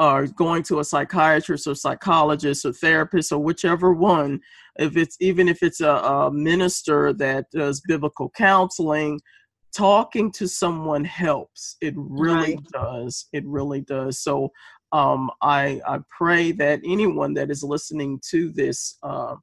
or 0.00 0.26
going 0.26 0.62
to 0.62 0.80
a 0.80 0.84
psychiatrist 0.84 1.66
or 1.66 1.74
psychologist 1.74 2.64
or 2.64 2.72
therapist 2.72 3.30
or 3.30 3.38
whichever 3.38 3.92
one 3.92 4.40
if 4.78 4.96
it's 4.96 5.16
even 5.20 5.46
if 5.46 5.62
it's 5.62 5.80
a, 5.80 5.90
a 5.90 6.32
minister 6.32 7.12
that 7.12 7.44
does 7.52 7.82
biblical 7.86 8.30
counseling 8.30 9.20
talking 9.76 10.32
to 10.32 10.48
someone 10.48 11.04
helps. 11.04 11.76
It 11.80 11.94
really 11.96 12.56
right. 12.56 12.64
does. 12.72 13.26
It 13.32 13.46
really 13.46 13.82
does. 13.82 14.18
So 14.20 14.50
um, 14.92 15.30
I, 15.42 15.80
I 15.86 15.98
pray 16.16 16.52
that 16.52 16.80
anyone 16.84 17.34
that 17.34 17.50
is 17.50 17.62
listening 17.62 18.20
to 18.30 18.50
this 18.50 18.96
uh, 19.02 19.36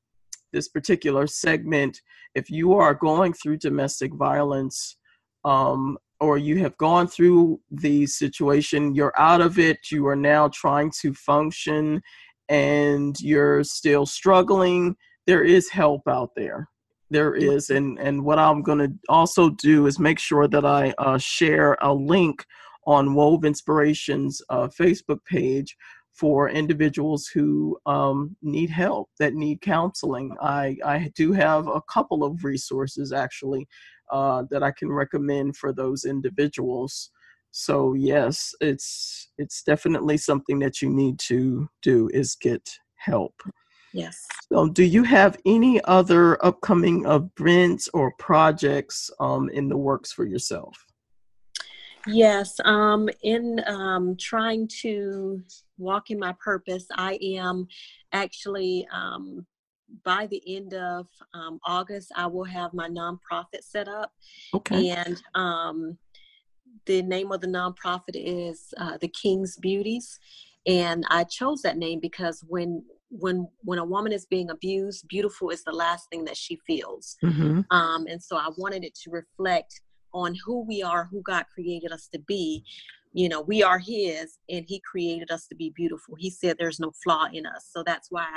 this 0.54 0.70
particular 0.70 1.28
segment, 1.28 2.02
if 2.34 2.50
you 2.50 2.74
are 2.74 2.94
going 2.94 3.34
through 3.34 3.58
domestic 3.58 4.14
violence, 4.14 4.98
um, 5.46 5.98
or 6.20 6.38
you 6.38 6.58
have 6.58 6.78
gone 6.78 7.08
through 7.08 7.60
the 7.70 8.06
situation, 8.08 8.96
you're 8.96 9.14
out 9.18 9.42
of 9.42 9.60
it, 9.60 9.92
you 9.92 10.08
are 10.08 10.16
now 10.16 10.48
trying 10.50 10.92
to 11.02 11.14
function, 11.14 12.02
and 12.50 13.20
you're 13.20 13.64
still 13.64 14.06
struggling, 14.06 14.96
there 15.26 15.44
is 15.44 15.70
help 15.70 16.08
out 16.08 16.32
there. 16.36 16.70
There 17.10 17.36
is, 17.36 17.70
and 17.70 17.98
and 18.00 18.26
what 18.26 18.38
I'm 18.38 18.62
going 18.62 18.80
to 18.80 18.92
also 19.08 19.52
do 19.52 19.86
is 19.86 19.98
make 19.98 20.20
sure 20.20 20.48
that 20.48 20.66
I 20.66 20.94
uh, 20.98 21.18
share 21.18 21.78
a 21.82 21.94
link 21.94 22.46
on 22.86 23.14
Wove 23.14 23.46
Inspirations 23.46 24.42
uh, 24.50 24.68
Facebook 24.68 25.20
page 25.26 25.76
for 26.18 26.50
individuals 26.50 27.28
who 27.28 27.78
um, 27.86 28.36
need 28.42 28.72
help, 28.72 29.10
that 29.20 29.36
need 29.36 29.62
counseling. 29.62 30.36
I, 30.42 30.76
I 30.84 31.12
do 31.16 31.32
have 31.32 31.68
a 31.68 31.82
couple 31.82 32.24
of 32.24 32.44
resources 32.44 33.14
actually 33.14 33.68
uh, 34.12 34.44
that 34.50 34.64
I 34.64 34.72
can 34.72 34.92
recommend 34.92 35.58
for 35.58 35.74
those 35.74 36.06
individuals. 36.06 37.12
So 37.52 37.94
yes, 37.94 38.54
it's 38.62 39.30
it's 39.38 39.64
definitely 39.64 40.18
something 40.18 40.60
that 40.60 40.82
you 40.82 40.90
need 40.90 41.20
to 41.20 41.70
do 41.82 42.10
is 42.14 42.36
get 42.36 42.70
help. 42.96 43.34
Yes. 43.94 44.28
So, 44.52 44.68
do 44.70 44.84
you 44.84 45.04
have 45.04 45.38
any 45.46 45.82
other 45.86 46.44
upcoming 46.46 47.06
events 47.06 47.90
or 47.94 48.14
projects 48.20 49.10
um, 49.20 49.50
in 49.50 49.70
the 49.70 49.78
works 49.78 50.12
for 50.12 50.26
yourself? 50.26 50.86
Yes, 52.06 52.56
um, 52.64 53.10
in 53.24 53.62
um, 53.66 54.16
trying 54.18 54.70
to 54.82 55.42
walk 55.78 56.10
in 56.10 56.20
my 56.20 56.34
purpose, 56.40 56.86
I 56.96 57.18
am 57.22 57.68
actually 58.14 58.88
um, 58.94 59.46
by 60.04 60.28
the 60.28 60.42
end 60.48 60.74
of 60.74 61.08
um, 61.34 61.60
August, 61.66 62.12
I 62.16 62.28
will 62.28 62.44
have 62.44 62.74
my 62.74 62.90
nonprofit 62.90 63.62
set 63.62 63.88
up. 63.88 64.12
Okay. 64.54 64.90
And 64.90 65.22
um, 65.36 65.98
the 66.86 67.02
name 67.02 67.32
of 67.32 67.42
the 67.42 67.48
nonprofit 67.48 68.16
is 68.16 68.74
uh, 68.78 68.98
the 68.98 69.08
King's 69.08 69.58
Beauties, 69.58 70.20
and 70.66 71.06
I 71.10 71.24
chose 71.24 71.62
that 71.62 71.78
name 71.78 72.00
because 72.00 72.44
when 72.48 72.84
when 73.10 73.48
when 73.64 73.80
a 73.80 73.86
woman 73.86 74.12
is 74.12 74.26
being 74.26 74.50
abused, 74.50 75.08
beautiful 75.08 75.50
is 75.50 75.64
the 75.64 75.72
last 75.72 76.10
thing 76.10 76.26
that 76.26 76.38
she 76.38 76.60
feels. 76.68 77.18
Mm-hmm. 77.24 77.62
Um, 77.72 78.08
and 78.08 78.22
so 78.22 78.38
I 78.38 78.50
wanted 78.58 78.84
it 78.84 78.96
to 79.04 79.12
reflect 79.12 79.82
on 80.14 80.36
who 80.46 80.66
we 80.66 80.84
are, 80.84 81.08
who 81.12 81.22
God 81.22 81.46
created 81.54 81.92
us 81.92 82.08
to 82.14 82.20
be. 82.20 82.64
You 83.18 83.30
know, 83.30 83.42
we 83.42 83.64
are 83.64 83.80
His, 83.80 84.38
and 84.48 84.64
He 84.68 84.80
created 84.82 85.32
us 85.32 85.48
to 85.48 85.56
be 85.56 85.72
beautiful. 85.76 86.14
He 86.20 86.30
said 86.30 86.56
there's 86.60 86.80
no 86.80 86.92
flaw 87.04 87.26
in 87.34 87.48
us, 87.48 87.68
so 87.72 87.82
that's 87.84 88.12
why 88.12 88.28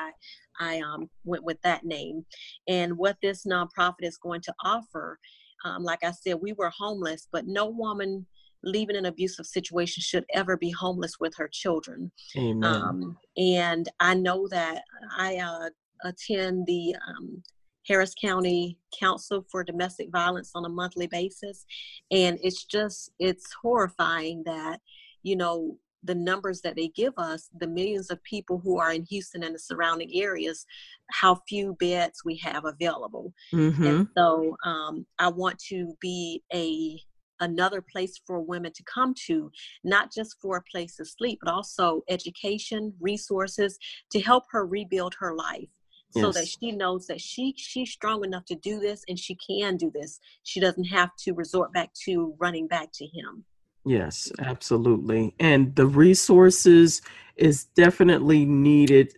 I, 0.59 0.79
I 0.79 0.81
um, 0.81 1.11
went 1.25 1.45
with 1.45 1.61
that 1.65 1.85
name. 1.85 2.25
And 2.67 2.97
what 2.97 3.19
this 3.21 3.45
nonprofit 3.45 4.05
is 4.05 4.17
going 4.17 4.41
to 4.41 4.55
offer, 4.65 5.19
um, 5.67 5.83
like 5.85 6.03
I 6.03 6.13
said, 6.13 6.39
we 6.41 6.55
were 6.55 6.73
homeless, 6.75 7.29
but 7.31 7.47
no 7.47 7.67
woman 7.67 8.27
leaving 8.63 8.97
an 8.97 9.05
abusive 9.05 9.45
situation 9.45 10.01
should 10.01 10.25
ever 10.33 10.57
be 10.57 10.71
homeless 10.71 11.21
with 11.21 11.35
her 11.37 11.49
children. 11.53 12.11
Amen. 12.39 12.65
Um, 12.65 13.19
and 13.37 13.87
I 14.01 14.15
know 14.15 14.49
that 14.49 14.83
I 15.15 15.37
uh, 15.37 15.69
attend 16.05 16.67
the 16.67 16.95
um, 17.07 17.43
Harris 17.91 18.15
County 18.15 18.79
Council 18.97 19.45
for 19.51 19.65
Domestic 19.65 20.11
Violence 20.13 20.53
on 20.55 20.65
a 20.65 20.69
monthly 20.69 21.09
basis. 21.09 21.67
And 22.13 22.39
it's 22.41 22.65
just, 22.65 23.11
it's 23.19 23.53
horrifying 23.53 24.45
that, 24.47 24.81
you 25.25 25.35
know, 25.35 25.77
the 26.05 26.15
numbers 26.15 26.61
that 26.61 26.77
they 26.77 26.89
give 26.89 27.13
us, 27.19 27.51
the 27.59 27.67
millions 27.67 28.09
of 28.11 28.23
people 28.23 28.61
who 28.63 28.79
are 28.79 28.93
in 28.93 29.05
Houston 29.11 29.43
and 29.43 29.57
the 29.57 29.59
surrounding 29.59 30.09
areas, 30.15 30.67
how 31.11 31.41
few 31.49 31.75
beds 31.81 32.23
we 32.25 32.37
have 32.37 32.65
available. 32.65 33.35
Mm-hmm. 33.53 33.85
And 33.85 34.09
so 34.17 34.57
um, 34.65 35.05
I 35.19 35.29
want 35.29 35.59
to 35.71 35.93
be 36.01 36.43
a 36.55 37.01
another 37.43 37.83
place 37.83 38.21
for 38.27 38.41
women 38.41 38.71
to 38.71 38.83
come 38.85 39.15
to, 39.27 39.51
not 39.83 40.13
just 40.13 40.37
for 40.43 40.59
a 40.59 40.63
place 40.71 40.97
to 40.97 41.07
sleep, 41.07 41.39
but 41.43 41.51
also 41.51 42.03
education, 42.11 42.93
resources 43.01 43.79
to 44.13 44.21
help 44.21 44.45
her 44.51 44.67
rebuild 44.67 45.15
her 45.19 45.35
life 45.35 45.69
so 46.11 46.33
that 46.33 46.49
she 46.49 46.73
knows 46.73 47.07
that 47.07 47.21
she 47.21 47.55
she's 47.57 47.91
strong 47.91 48.25
enough 48.25 48.45
to 48.47 48.55
do 48.57 48.81
this 48.81 49.05
and 49.09 49.19
she 49.19 49.37
can 49.37 49.77
do 49.77 49.91
this. 49.95 50.19
She 50.43 50.61
doesn't 50.61 50.85
have 50.85 51.11
to 51.21 51.33
resort 51.33 51.73
back 51.73 51.93
to 52.05 52.35
running 52.39 52.67
back 52.67 52.91
to 52.95 53.07
him. 53.07 53.45
Yes 53.85 54.31
absolutely. 54.39 55.35
And 55.39 55.75
the 55.77 55.87
resources 55.87 57.03
is 57.37 57.65
definitely 57.65 58.45
needed 58.45 59.15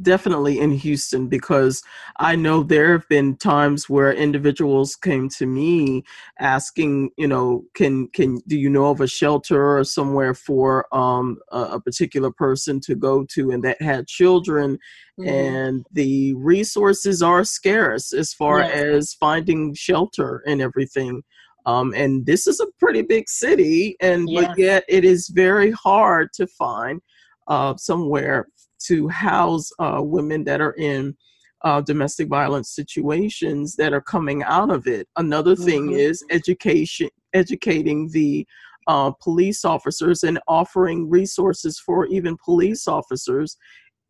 definitely 0.00 0.60
in 0.60 0.70
Houston 0.70 1.28
because 1.28 1.82
I 2.16 2.36
know 2.36 2.62
there 2.62 2.92
have 2.92 3.08
been 3.08 3.36
times 3.36 3.88
where 3.88 4.12
individuals 4.12 4.96
came 4.96 5.28
to 5.30 5.46
me 5.46 6.04
asking, 6.38 7.10
you 7.16 7.26
know, 7.26 7.64
can 7.74 8.08
can 8.08 8.38
do 8.46 8.56
you 8.56 8.68
know 8.68 8.86
of 8.86 9.00
a 9.00 9.06
shelter 9.06 9.78
or 9.78 9.84
somewhere 9.84 10.34
for 10.34 10.86
um, 10.94 11.38
a, 11.50 11.60
a, 11.62 11.80
particular 11.80 12.30
person 12.30 12.80
to 12.80 12.94
go 12.94 13.24
to 13.30 13.50
and 13.50 13.62
that 13.64 13.80
had 13.82 14.06
children 14.06 14.78
mm-hmm. 15.22 15.28
and 15.28 15.86
the 15.92 16.34
resources 16.34 17.22
are 17.22 17.44
scarce 17.44 18.12
as 18.12 18.32
far 18.32 18.60
yes. 18.60 18.74
as 18.74 19.14
finding 19.14 19.74
shelter 19.74 20.42
and 20.46 20.60
everything. 20.60 21.22
Um, 21.64 21.94
and 21.94 22.26
this 22.26 22.46
is 22.46 22.60
a 22.60 22.66
pretty 22.80 23.02
big 23.02 23.28
city 23.28 23.96
and 24.00 24.28
yes. 24.28 24.46
but 24.46 24.58
yet 24.58 24.84
it 24.88 25.04
is 25.04 25.28
very 25.28 25.70
hard 25.70 26.32
to 26.34 26.46
find 26.48 27.00
uh, 27.46 27.76
somewhere 27.76 28.48
to 28.86 29.08
house 29.08 29.70
uh, 29.78 30.00
women 30.02 30.42
that 30.44 30.60
are 30.60 30.72
in 30.72 31.16
uh, 31.64 31.80
domestic 31.80 32.28
violence 32.28 32.70
situations 32.70 33.76
that 33.76 33.92
are 33.92 34.00
coming 34.00 34.42
out 34.42 34.70
of 34.70 34.86
it. 34.86 35.06
Another 35.16 35.54
thing 35.54 35.88
mm-hmm. 35.88 35.98
is 35.98 36.24
education. 36.30 37.08
educating 37.34 38.10
the 38.10 38.46
uh, 38.88 39.12
police 39.22 39.64
officers 39.64 40.24
and 40.24 40.40
offering 40.48 41.08
resources 41.08 41.78
for 41.78 42.06
even 42.06 42.36
police 42.44 42.88
officers 42.88 43.56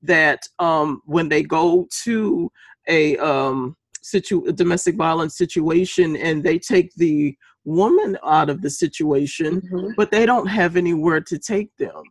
that 0.02 0.40
um, 0.58 1.02
when 1.06 1.28
they 1.28 1.42
go 1.42 1.86
to 2.04 2.50
a 2.88 3.16
um, 3.18 3.76
situ- 4.02 4.44
a 4.46 4.52
domestic 4.52 4.96
violence 4.96 5.36
situation 5.36 6.16
and 6.16 6.42
they 6.42 6.58
take 6.58 6.92
the 6.94 7.36
woman 7.64 8.18
out 8.24 8.50
of 8.50 8.60
the 8.60 8.70
situation, 8.70 9.60
mm-hmm. 9.60 9.90
but 9.96 10.10
they 10.10 10.26
don't 10.26 10.46
have 10.46 10.76
anywhere 10.76 11.20
to 11.20 11.38
take 11.38 11.74
them. 11.76 12.02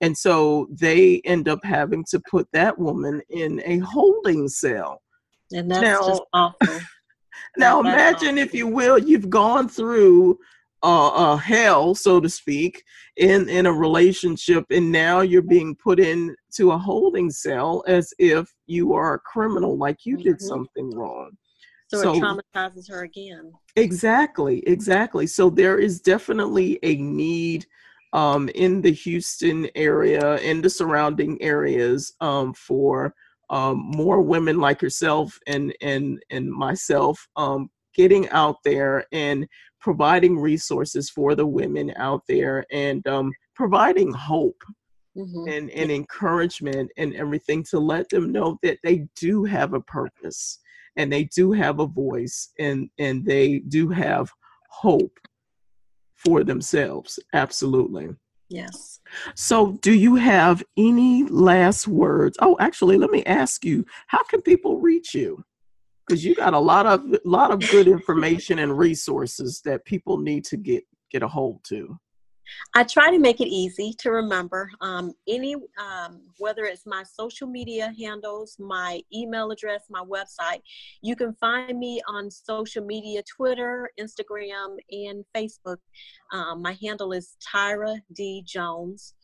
And 0.00 0.16
so 0.16 0.68
they 0.70 1.20
end 1.24 1.48
up 1.48 1.64
having 1.64 2.04
to 2.10 2.20
put 2.30 2.46
that 2.52 2.78
woman 2.78 3.20
in 3.30 3.60
a 3.64 3.78
holding 3.78 4.48
cell. 4.48 5.02
And 5.52 5.70
that's 5.70 5.82
now, 5.82 6.06
just 6.06 6.22
awful. 6.32 6.78
now 7.56 7.82
that, 7.82 7.94
imagine, 7.94 8.28
awful. 8.28 8.38
if 8.38 8.54
you 8.54 8.66
will, 8.66 8.98
you've 8.98 9.30
gone 9.30 9.68
through 9.68 10.38
uh, 10.82 11.08
uh, 11.08 11.36
hell, 11.36 11.94
so 11.94 12.20
to 12.20 12.28
speak, 12.28 12.82
in 13.16 13.48
in 13.48 13.66
a 13.66 13.72
relationship, 13.72 14.64
and 14.70 14.92
now 14.92 15.20
you're 15.20 15.42
being 15.42 15.74
put 15.74 15.98
into 15.98 16.70
a 16.70 16.78
holding 16.78 17.30
cell 17.30 17.82
as 17.86 18.12
if 18.18 18.48
you 18.66 18.92
are 18.92 19.14
a 19.14 19.20
criminal, 19.20 19.76
like 19.76 20.04
you 20.04 20.16
mm-hmm. 20.16 20.28
did 20.28 20.40
something 20.40 20.90
wrong. 20.94 21.30
So, 21.88 22.02
so, 22.02 22.14
it 22.14 22.22
traumatizes 22.22 22.88
her 22.90 23.02
again. 23.02 23.52
Exactly, 23.76 24.60
exactly. 24.66 25.26
So 25.26 25.48
there 25.48 25.78
is 25.78 26.00
definitely 26.00 26.78
a 26.82 26.96
need 26.96 27.66
um, 28.12 28.50
in 28.54 28.82
the 28.82 28.92
Houston 28.92 29.68
area, 29.74 30.34
and 30.36 30.62
the 30.62 30.70
surrounding 30.70 31.40
areas, 31.42 32.12
um, 32.20 32.52
for 32.54 33.14
um, 33.50 33.78
more 33.78 34.20
women 34.20 34.58
like 34.58 34.82
yourself 34.82 35.38
and 35.46 35.74
and 35.80 36.22
and 36.30 36.50
myself 36.50 37.26
um, 37.36 37.70
getting 37.98 38.28
out 38.30 38.56
there 38.64 39.04
and 39.10 39.46
providing 39.80 40.38
resources 40.38 41.10
for 41.10 41.34
the 41.34 41.44
women 41.44 41.92
out 41.96 42.22
there 42.28 42.64
and 42.70 43.04
um, 43.08 43.32
providing 43.56 44.12
hope 44.12 44.62
mm-hmm. 45.16 45.48
and, 45.48 45.68
and 45.70 45.90
encouragement 45.90 46.90
and 46.96 47.14
everything 47.16 47.64
to 47.64 47.80
let 47.80 48.08
them 48.08 48.30
know 48.30 48.56
that 48.62 48.78
they 48.84 49.04
do 49.16 49.42
have 49.42 49.74
a 49.74 49.80
purpose 49.80 50.60
and 50.96 51.12
they 51.12 51.24
do 51.24 51.50
have 51.50 51.80
a 51.80 51.86
voice 51.86 52.52
and 52.60 52.88
and 52.98 53.24
they 53.24 53.58
do 53.58 53.88
have 53.88 54.30
hope 54.70 55.18
for 56.14 56.44
themselves. 56.44 57.18
Absolutely. 57.32 58.08
Yes. 58.48 59.00
So 59.34 59.72
do 59.82 59.92
you 59.92 60.14
have 60.14 60.62
any 60.76 61.24
last 61.24 61.88
words? 61.88 62.36
Oh 62.40 62.56
actually 62.60 62.96
let 62.96 63.10
me 63.10 63.24
ask 63.24 63.64
you 63.64 63.84
how 64.06 64.22
can 64.24 64.40
people 64.40 64.80
reach 64.80 65.14
you 65.14 65.44
because 66.08 66.24
you 66.24 66.34
got 66.34 66.54
a 66.54 66.58
lot 66.58 66.86
of 66.86 67.04
lot 67.24 67.50
of 67.50 67.60
good 67.70 67.86
information 67.86 68.60
and 68.60 68.76
resources 68.76 69.60
that 69.64 69.84
people 69.84 70.18
need 70.18 70.44
to 70.44 70.56
get 70.56 70.84
get 71.10 71.22
a 71.22 71.28
hold 71.28 71.62
to 71.64 71.98
I 72.74 72.84
try 72.84 73.10
to 73.10 73.18
make 73.18 73.40
it 73.40 73.48
easy 73.48 73.94
to 73.98 74.10
remember. 74.10 74.70
Um, 74.80 75.12
any, 75.26 75.54
um, 75.54 76.22
whether 76.38 76.64
it's 76.64 76.86
my 76.86 77.02
social 77.02 77.46
media 77.46 77.92
handles, 77.98 78.56
my 78.58 79.02
email 79.12 79.50
address, 79.50 79.84
my 79.90 80.02
website, 80.02 80.60
you 81.02 81.16
can 81.16 81.34
find 81.34 81.78
me 81.78 82.00
on 82.08 82.30
social 82.30 82.84
media 82.84 83.22
Twitter, 83.22 83.90
Instagram, 84.00 84.76
and 84.90 85.24
Facebook. 85.36 85.78
Um, 86.32 86.62
my 86.62 86.76
handle 86.82 87.12
is 87.12 87.36
Tyra 87.54 88.00
D. 88.14 88.42
Jones. 88.46 89.14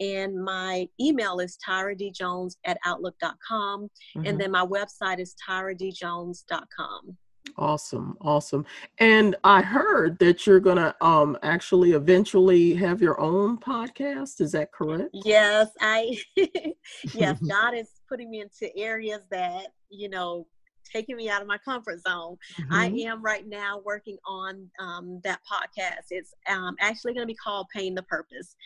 And 0.00 0.42
my 0.42 0.88
email 1.00 1.40
is 1.40 1.58
tyradjones 1.66 2.56
at 2.64 2.78
outlook.com. 2.84 3.82
Mm-hmm. 4.16 4.26
And 4.26 4.40
then 4.40 4.50
my 4.50 4.64
website 4.64 5.20
is 5.20 5.34
tyradjones.com. 5.48 7.16
Awesome, 7.56 8.16
awesome. 8.20 8.64
And 8.98 9.36
I 9.44 9.62
heard 9.62 10.18
that 10.18 10.46
you're 10.46 10.60
gonna 10.60 10.94
um 11.00 11.38
actually 11.42 11.92
eventually 11.92 12.74
have 12.74 13.00
your 13.00 13.20
own 13.20 13.58
podcast. 13.58 14.40
Is 14.40 14.52
that 14.52 14.72
correct? 14.72 15.10
Yes, 15.12 15.68
I 15.80 16.16
yes, 17.14 17.40
God 17.48 17.74
is 17.74 17.90
putting 18.08 18.30
me 18.30 18.40
into 18.40 18.76
areas 18.76 19.20
that, 19.30 19.68
you 19.88 20.08
know, 20.08 20.46
taking 20.90 21.16
me 21.16 21.28
out 21.28 21.42
of 21.42 21.48
my 21.48 21.58
comfort 21.58 22.00
zone. 22.06 22.36
Mm-hmm. 22.60 22.74
I 22.74 22.86
am 22.86 23.22
right 23.22 23.46
now 23.46 23.80
working 23.84 24.18
on 24.26 24.68
um, 24.78 25.20
that 25.24 25.40
podcast. 25.50 26.06
It's 26.10 26.34
um, 26.48 26.76
actually 26.80 27.14
going 27.14 27.26
to 27.26 27.32
be 27.32 27.36
called 27.36 27.66
Pain 27.74 27.94
the 27.94 28.02
Purpose. 28.04 28.56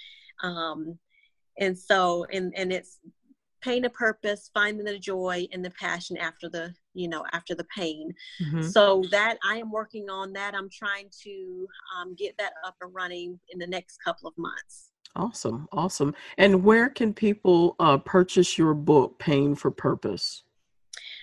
Um, 0.43 0.99
and 1.59 1.79
so, 1.79 2.27
and, 2.33 2.53
and 2.57 2.73
it's 2.73 2.99
pain 3.65 3.85
a 3.87 3.91
purpose, 3.91 4.51
finding 4.53 4.85
the 4.85 4.99
joy 4.99 5.49
and 5.53 5.65
the 5.65 5.71
passion 5.71 6.17
after 6.19 6.49
the 6.49 6.73
you 6.93 7.09
know 7.09 7.25
after 7.33 7.55
the 7.55 7.67
pain. 7.77 8.13
Mm-hmm. 8.43 8.63
so 8.63 9.03
that 9.11 9.39
i 9.43 9.57
am 9.57 9.71
working 9.71 10.11
on 10.11 10.33
that. 10.35 10.55
I'm 10.55 10.71
trying 10.71 11.09
to 11.23 11.67
um, 11.97 12.15
get 12.15 12.37
that 12.39 12.53
up 12.67 12.77
and 12.81 12.95
running 12.95 13.39
in 13.49 13.59
the 13.59 13.67
next 13.67 13.99
couple 14.05 14.29
of 14.29 14.35
months. 14.37 14.91
Awesome 15.17 15.69
awesome. 15.73 16.15
And 16.39 16.63
where 16.65 16.91
can 16.91 17.15
people 17.15 17.77
uh, 17.79 17.99
purchase 17.99 18.59
your 18.59 18.75
book 18.75 19.19
pain 19.19 19.55
for 19.55 19.71
purpose? 19.71 20.43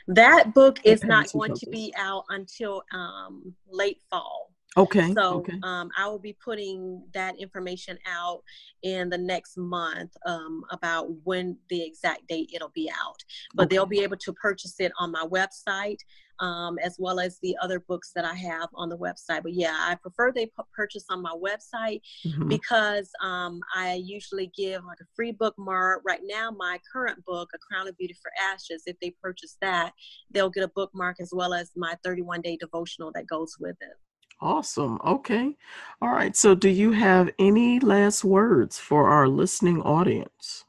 That 0.08 0.54
book 0.54 0.80
is 0.84 1.04
not 1.04 1.32
going 1.32 1.54
to 1.54 1.70
be 1.70 1.94
out 1.96 2.26
until 2.30 2.84
um, 2.92 3.54
late 3.70 4.02
fall 4.10 4.51
Okay. 4.78 5.14
So 5.14 5.40
okay. 5.40 5.58
Um, 5.64 5.90
I 5.98 6.08
will 6.08 6.20
be 6.20 6.38
putting 6.44 7.04
that 7.14 7.38
information 7.38 7.98
out 8.08 8.42
in 8.84 9.10
the 9.10 9.18
next 9.18 9.58
month 9.58 10.12
um, 10.26 10.64
about 10.72 11.08
when 11.24 11.58
the 11.70 11.84
exact 11.84 12.28
date 12.28 12.52
it'll 12.54 12.72
be 12.74 12.90
out. 12.90 13.18
But 13.54 13.66
okay. 13.66 13.76
they'll 13.76 13.86
be 13.86 14.02
able 14.02 14.18
to 14.18 14.34
purchase 14.34 14.76
it 14.80 14.94
on 14.98 15.12
my 15.12 15.26
website 15.26 15.98
um, 16.42 16.80
as 16.80 16.96
well 17.00 17.20
as 17.20 17.38
the 17.40 17.56
other 17.62 17.80
books 17.80 18.12
that 18.16 18.26
I 18.26 18.34
have 18.34 18.70
on 18.74 18.90
the 18.90 18.98
website. 18.98 19.44
But 19.44 19.54
yeah, 19.54 19.76
I 19.78 19.96
prefer 19.96 20.32
they 20.32 20.48
p- 20.48 20.52
purchase 20.74 21.06
on 21.10 21.22
my 21.22 21.34
website 21.34 22.02
mm-hmm. 22.26 22.48
because 22.48 23.10
um, 23.22 23.60
I 23.76 23.94
usually 23.94 24.52
give 24.58 24.84
like 24.84 25.00
a 25.02 25.06
free 25.16 25.32
bookmark. 25.32 26.02
Right 26.06 26.22
now, 26.24 26.50
my 26.50 26.80
current 26.92 27.24
book, 27.26 27.50
A 27.54 27.60
Crown 27.60 27.88
of 27.88 27.98
Beauty 27.98 28.16
for 28.22 28.32
Ashes, 28.42 28.84
if 28.88 29.00
they 29.00 29.14
purchase 29.22 29.58
that, 29.62 29.94
they'll 30.32 30.50
get 30.50 30.64
a 30.64 30.70
bookmark 30.70 31.18
as 31.22 31.30
well 31.32 31.54
as 31.54 31.72
my 31.76 31.96
31 32.04 32.42
day 32.42 32.58
devotional 32.58 33.12
that 33.14 33.28
goes 33.28 33.56
with 33.60 33.76
it. 33.82 33.98
Awesome. 34.42 35.00
Okay. 35.06 35.56
All 36.02 36.10
right. 36.10 36.36
So, 36.36 36.56
do 36.56 36.68
you 36.68 36.94
have 36.94 37.30
any 37.38 37.80
last 37.80 38.24
words 38.24 38.80
for 38.80 39.08
our 39.08 39.28
listening 39.28 39.82
audience? 39.82 40.66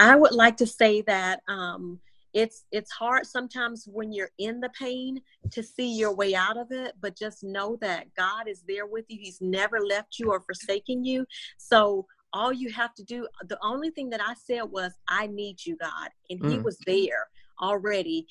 I 0.00 0.16
would 0.16 0.32
like 0.32 0.56
to 0.58 0.66
say 0.66 1.02
that 1.02 1.40
um, 1.48 2.00
it's 2.34 2.64
it's 2.72 2.90
hard 2.90 3.24
sometimes 3.24 3.88
when 3.90 4.12
you're 4.12 4.32
in 4.38 4.60
the 4.60 4.68
pain 4.70 5.20
to 5.52 5.62
see 5.62 5.96
your 5.96 6.12
way 6.12 6.34
out 6.34 6.56
of 6.56 6.72
it, 6.72 6.94
but 7.00 7.16
just 7.16 7.44
know 7.44 7.76
that 7.80 8.08
God 8.16 8.48
is 8.48 8.62
there 8.66 8.86
with 8.86 9.04
you. 9.08 9.18
He's 9.20 9.40
never 9.40 9.80
left 9.80 10.18
you 10.18 10.32
or 10.32 10.40
forsaken 10.40 11.04
you. 11.04 11.24
So 11.58 12.04
all 12.32 12.52
you 12.52 12.70
have 12.72 12.94
to 12.96 13.04
do, 13.04 13.28
the 13.44 13.58
only 13.62 13.90
thing 13.90 14.10
that 14.10 14.20
I 14.20 14.34
said 14.34 14.62
was, 14.62 14.92
"I 15.08 15.28
need 15.28 15.64
you, 15.64 15.76
God," 15.76 16.10
and 16.30 16.40
He 16.50 16.58
mm. 16.58 16.64
was 16.64 16.78
there 16.84 17.28
already 17.60 18.26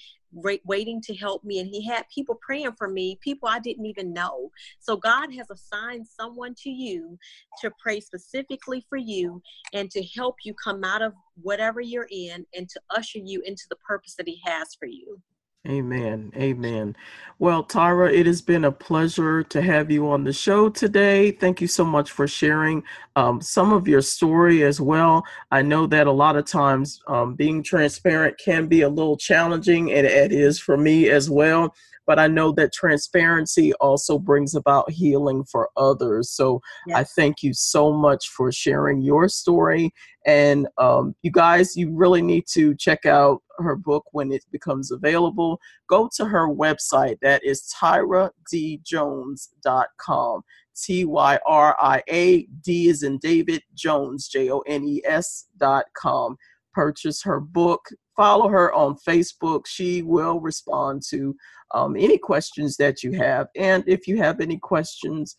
waiting 0.66 1.02
to 1.02 1.16
help 1.16 1.44
me 1.46 1.60
and 1.60 1.70
he 1.70 1.86
had 1.86 2.04
people 2.14 2.38
praying 2.42 2.74
for 2.78 2.90
me 2.90 3.18
people 3.22 3.48
i 3.48 3.60
didn't 3.60 3.86
even 3.86 4.12
know. 4.12 4.52
So 4.80 4.98
god 4.98 5.34
has 5.34 5.50
assigned 5.50 6.06
someone 6.08 6.56
to 6.64 6.70
you 6.70 7.18
to 7.62 7.72
pray 7.80 8.00
specifically 8.00 8.86
for 8.90 8.98
you 8.98 9.42
and 9.74 9.90
to 9.92 10.04
help 10.16 10.36
you 10.44 10.54
come 10.62 10.84
out 10.84 11.02
of 11.02 11.14
whatever 11.42 11.80
you're 11.80 12.08
in 12.12 12.46
and 12.56 12.68
to 12.70 12.82
usher 12.90 13.20
you 13.20 13.42
into 13.46 13.64
the 13.70 13.78
purpose 13.78 14.16
that 14.16 14.28
he 14.28 14.42
has 14.44 14.76
for 14.76 14.88
you 14.88 15.22
Amen. 15.68 16.32
Amen. 16.36 16.96
Well, 17.40 17.64
Tyra, 17.64 18.14
it 18.14 18.28
has 18.28 18.42
been 18.42 18.66
a 18.66 18.72
pleasure 18.72 19.44
to 19.44 19.62
have 19.62 19.90
you 19.90 20.10
on 20.10 20.24
the 20.24 20.32
show 20.32 20.70
today. 20.70 21.32
Thank 21.32 21.60
you 21.60 21.68
so 21.68 21.84
much 21.84 22.12
for 22.12 22.28
sharing 22.28 22.84
um, 23.16 23.42
some 23.42 23.74
of 23.74 23.88
your 23.88 24.02
story 24.02 24.64
as 24.64 24.80
well. 24.80 25.26
I 25.52 25.64
know 25.64 25.88
that 25.88 26.08
a 26.08 26.12
lot 26.12 26.36
of 26.36 26.46
times 26.46 27.02
um, 27.08 27.34
being 27.34 27.64
transparent 27.64 28.38
can 28.38 28.68
be 28.68 28.82
a 28.82 28.90
little 28.90 29.18
challenging, 29.18 29.92
and 29.92 30.06
it 30.06 30.32
is 30.32 30.60
for 30.60 30.78
me 30.78 31.10
as 31.10 31.30
well 31.30 31.74
but 32.06 32.20
I 32.20 32.28
know 32.28 32.52
that 32.54 32.74
transparency 32.74 33.74
also 33.76 34.20
brings 34.20 34.56
about 34.56 34.92
healing 34.92 35.46
for 35.46 35.70
others. 35.78 36.32
So 36.32 36.62
yes. 36.88 36.98
I 36.98 37.04
thank 37.04 37.44
you 37.44 37.54
so 37.54 37.92
much 37.92 38.30
for 38.30 38.52
sharing 38.52 39.02
your 39.02 39.30
story. 39.30 39.94
And 40.26 40.68
um, 40.78 41.16
you 41.22 41.32
guys, 41.32 41.76
you 41.76 41.92
really 41.92 42.22
need 42.22 42.46
to 42.54 42.74
check 42.76 43.06
out 43.06 43.42
her 43.60 43.76
book 43.76 44.06
when 44.12 44.32
it 44.32 44.46
becomes 44.52 44.92
available. 44.92 45.60
Go 45.90 46.10
to 46.16 46.26
her 46.26 46.48
website. 46.48 47.18
That 47.22 47.44
is 47.44 47.68
tyradjones.com. 47.82 50.42
T 50.76 51.06
Y 51.06 51.40
R 51.46 51.76
I 51.80 52.04
A 52.10 52.46
D 52.64 52.90
is 52.90 53.04
in 53.04 53.18
David 53.20 53.64
Jones, 53.74 54.28
J 54.28 54.52
O 54.52 54.60
N 54.60 54.84
E 54.84 55.02
S 55.06 55.46
dot 55.58 55.86
com. 55.98 56.36
Purchase 56.74 57.24
her 57.24 57.40
book. 57.40 57.88
Follow 58.16 58.48
her 58.48 58.74
on 58.74 58.98
Facebook. 59.08 59.66
She 59.68 60.02
will 60.02 60.40
respond 60.40 61.04
to 61.10 61.36
um, 61.74 61.96
any 61.98 62.18
questions 62.18 62.78
that 62.78 63.04
you 63.04 63.12
have. 63.14 63.48
And 63.56 63.84
if 63.88 64.08
you 64.08 64.18
have 64.18 64.40
any 64.40 64.58
questions 64.58 65.36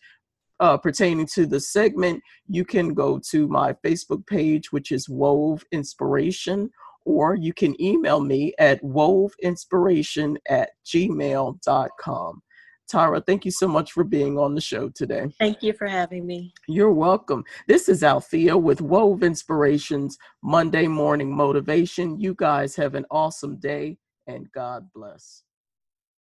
uh, 0.59 0.77
pertaining 0.77 1.27
to 1.33 1.45
the 1.45 1.59
segment, 1.59 2.21
you 2.47 2.65
can 2.65 2.93
go 2.93 3.19
to 3.31 3.47
my 3.47 3.73
Facebook 3.73 4.25
page, 4.27 4.71
which 4.71 4.91
is 4.91 5.09
Wove 5.09 5.63
Inspiration, 5.71 6.69
or 7.05 7.35
you 7.35 7.53
can 7.53 7.79
email 7.81 8.19
me 8.19 8.53
at 8.59 8.81
woveinspiration 8.83 10.35
at 10.49 10.71
gmail.com. 10.85 12.41
Tara, 12.87 13.21
thank 13.21 13.45
you 13.45 13.51
so 13.51 13.67
much 13.67 13.91
for 13.91 14.03
being 14.03 14.37
on 14.37 14.55
the 14.55 14.61
show 14.61 14.89
today. 14.89 15.29
Thank 15.39 15.61
you 15.61 15.73
for 15.73 15.87
having 15.87 16.25
me. 16.25 16.53
You're 16.67 16.93
welcome. 16.93 17.43
This 17.67 17.89
is 17.89 18.03
Althea 18.03 18.57
with 18.57 18.81
Wove 18.81 19.23
Inspirations 19.23 20.17
Monday 20.41 20.87
Morning 20.87 21.35
Motivation. 21.35 22.19
You 22.19 22.33
guys 22.35 22.75
have 22.75 22.95
an 22.95 23.05
awesome 23.11 23.57
day 23.57 23.97
and 24.27 24.51
God 24.51 24.87
bless. 24.93 25.43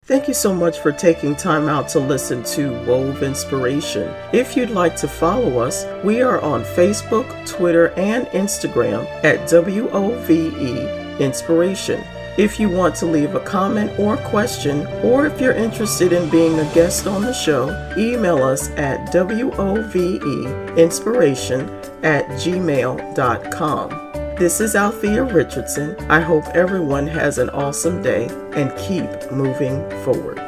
Thank 0.05 0.27
you 0.27 0.33
so 0.33 0.53
much 0.53 0.79
for 0.79 0.91
taking 0.91 1.33
time 1.33 1.69
out 1.69 1.87
to 1.89 1.99
listen 1.99 2.43
to 2.43 2.71
Wove 2.85 3.23
Inspiration. 3.23 4.13
If 4.33 4.57
you'd 4.57 4.69
like 4.69 4.97
to 4.97 5.07
follow 5.07 5.59
us, 5.59 5.85
we 6.03 6.21
are 6.21 6.41
on 6.41 6.63
Facebook, 6.63 7.47
Twitter, 7.47 7.91
and 7.91 8.25
Instagram 8.27 9.05
at 9.23 9.49
WOVE 9.49 11.21
Inspiration. 11.21 12.03
If 12.35 12.59
you 12.59 12.67
want 12.67 12.95
to 12.95 13.05
leave 13.05 13.35
a 13.35 13.39
comment 13.39 13.91
or 13.99 14.17
question, 14.17 14.87
or 15.03 15.27
if 15.27 15.39
you're 15.39 15.53
interested 15.53 16.11
in 16.11 16.31
being 16.31 16.59
a 16.59 16.73
guest 16.73 17.05
on 17.05 17.21
the 17.21 17.31
show, 17.31 17.69
email 17.95 18.41
us 18.41 18.71
at 18.71 19.13
WOVEinspiration 19.13 22.03
at 22.03 22.25
gmail.com. 22.29 23.89
This 24.35 24.59
is 24.59 24.75
Althea 24.75 25.23
Richardson. 25.23 25.95
I 26.09 26.21
hope 26.21 26.47
everyone 26.55 27.05
has 27.05 27.37
an 27.37 27.51
awesome 27.51 28.01
day 28.01 28.25
and 28.55 28.75
keep 28.79 29.31
moving 29.31 29.87
forward. 30.03 30.39